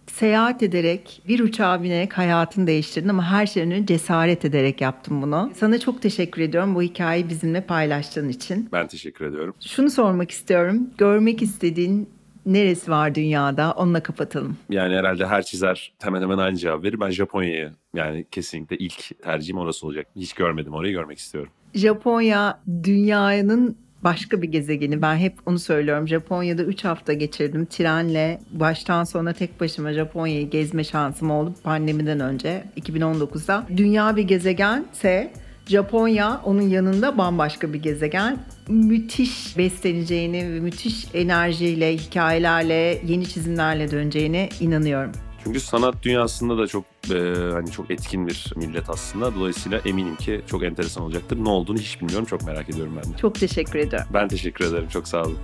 Seyahat 0.06 0.62
ederek, 0.62 1.22
bir 1.28 1.40
uçağa 1.40 1.82
binerek 1.82 2.18
hayatını 2.18 2.66
değiştirdin 2.66 3.08
ama 3.08 3.30
her 3.30 3.46
şeyden 3.46 3.70
önce 3.70 3.86
cesaret 3.86 4.44
ederek 4.44 4.80
yaptın 4.80 5.22
bunu. 5.22 5.52
Sana 5.56 5.78
çok 5.78 6.02
teşekkür 6.02 6.42
ediyorum 6.42 6.74
bu 6.74 6.82
hikayeyi 6.82 7.28
bizimle 7.28 7.60
paylaştığın 7.60 8.28
için. 8.28 8.68
Ben 8.72 8.86
teşekkür 8.86 9.24
ediyorum. 9.24 9.54
Şunu 9.60 9.90
sormak 9.90 10.30
istiyorum. 10.30 10.90
Görmek 10.98 11.42
istediğin 11.42 12.08
neresi 12.52 12.90
var 12.90 13.14
dünyada? 13.14 13.72
Onunla 13.72 14.02
kapatalım. 14.02 14.56
Yani 14.70 14.96
herhalde 14.96 15.26
her 15.26 15.42
çizer 15.42 15.92
hemen 16.02 16.22
hemen 16.22 16.38
aynı 16.38 16.56
cevap 16.56 16.84
verir. 16.84 17.00
Ben 17.00 17.10
Japonya'yı 17.10 17.72
yani 17.94 18.26
kesinlikle 18.30 18.76
ilk 18.76 19.22
tercihim 19.22 19.58
orası 19.58 19.86
olacak. 19.86 20.06
Hiç 20.16 20.32
görmedim 20.32 20.72
orayı 20.72 20.92
görmek 20.92 21.18
istiyorum. 21.18 21.52
Japonya 21.74 22.60
dünyanın 22.84 23.76
başka 24.04 24.42
bir 24.42 24.48
gezegeni. 24.48 25.02
Ben 25.02 25.16
hep 25.16 25.34
onu 25.46 25.58
söylüyorum. 25.58 26.08
Japonya'da 26.08 26.62
3 26.62 26.84
hafta 26.84 27.12
geçirdim. 27.12 27.66
Trenle 27.66 28.40
baştan 28.50 29.04
sona 29.04 29.32
tek 29.32 29.60
başıma 29.60 29.92
Japonya'yı 29.92 30.50
gezme 30.50 30.84
şansım 30.84 31.30
oldu 31.30 31.54
pandemiden 31.62 32.20
önce 32.20 32.64
2019'da. 32.76 33.66
Dünya 33.76 34.16
bir 34.16 34.22
gezegense 34.22 35.32
Japonya 35.68 36.40
onun 36.44 36.62
yanında 36.62 37.18
bambaşka 37.18 37.72
bir 37.72 37.82
gezegen. 37.82 38.38
Müthiş 38.68 39.58
besleneceğini 39.58 40.54
ve 40.54 40.60
müthiş 40.60 41.06
enerjiyle, 41.14 41.96
hikayelerle, 41.96 43.02
yeni 43.06 43.28
çizimlerle 43.28 43.90
döneceğine 43.90 44.48
inanıyorum. 44.60 45.12
Çünkü 45.44 45.60
sanat 45.60 45.94
dünyasında 46.02 46.58
da 46.58 46.66
çok 46.66 46.84
e, 47.10 47.18
hani 47.52 47.70
çok 47.70 47.90
etkin 47.90 48.26
bir 48.26 48.52
millet 48.56 48.90
aslında. 48.90 49.34
Dolayısıyla 49.34 49.78
eminim 49.78 50.16
ki 50.16 50.40
çok 50.46 50.64
enteresan 50.64 51.04
olacaktır. 51.04 51.44
Ne 51.44 51.48
olduğunu 51.48 51.78
hiç 51.78 52.00
bilmiyorum. 52.00 52.26
Çok 52.26 52.46
merak 52.46 52.70
ediyorum 52.70 52.92
ben 53.04 53.12
de. 53.12 53.16
Çok 53.16 53.34
teşekkür 53.34 53.78
ediyorum. 53.78 54.08
Ben 54.14 54.28
teşekkür 54.28 54.64
ederim. 54.64 54.88
Çok 54.88 55.08
sağ 55.08 55.22
olun. 55.22 55.38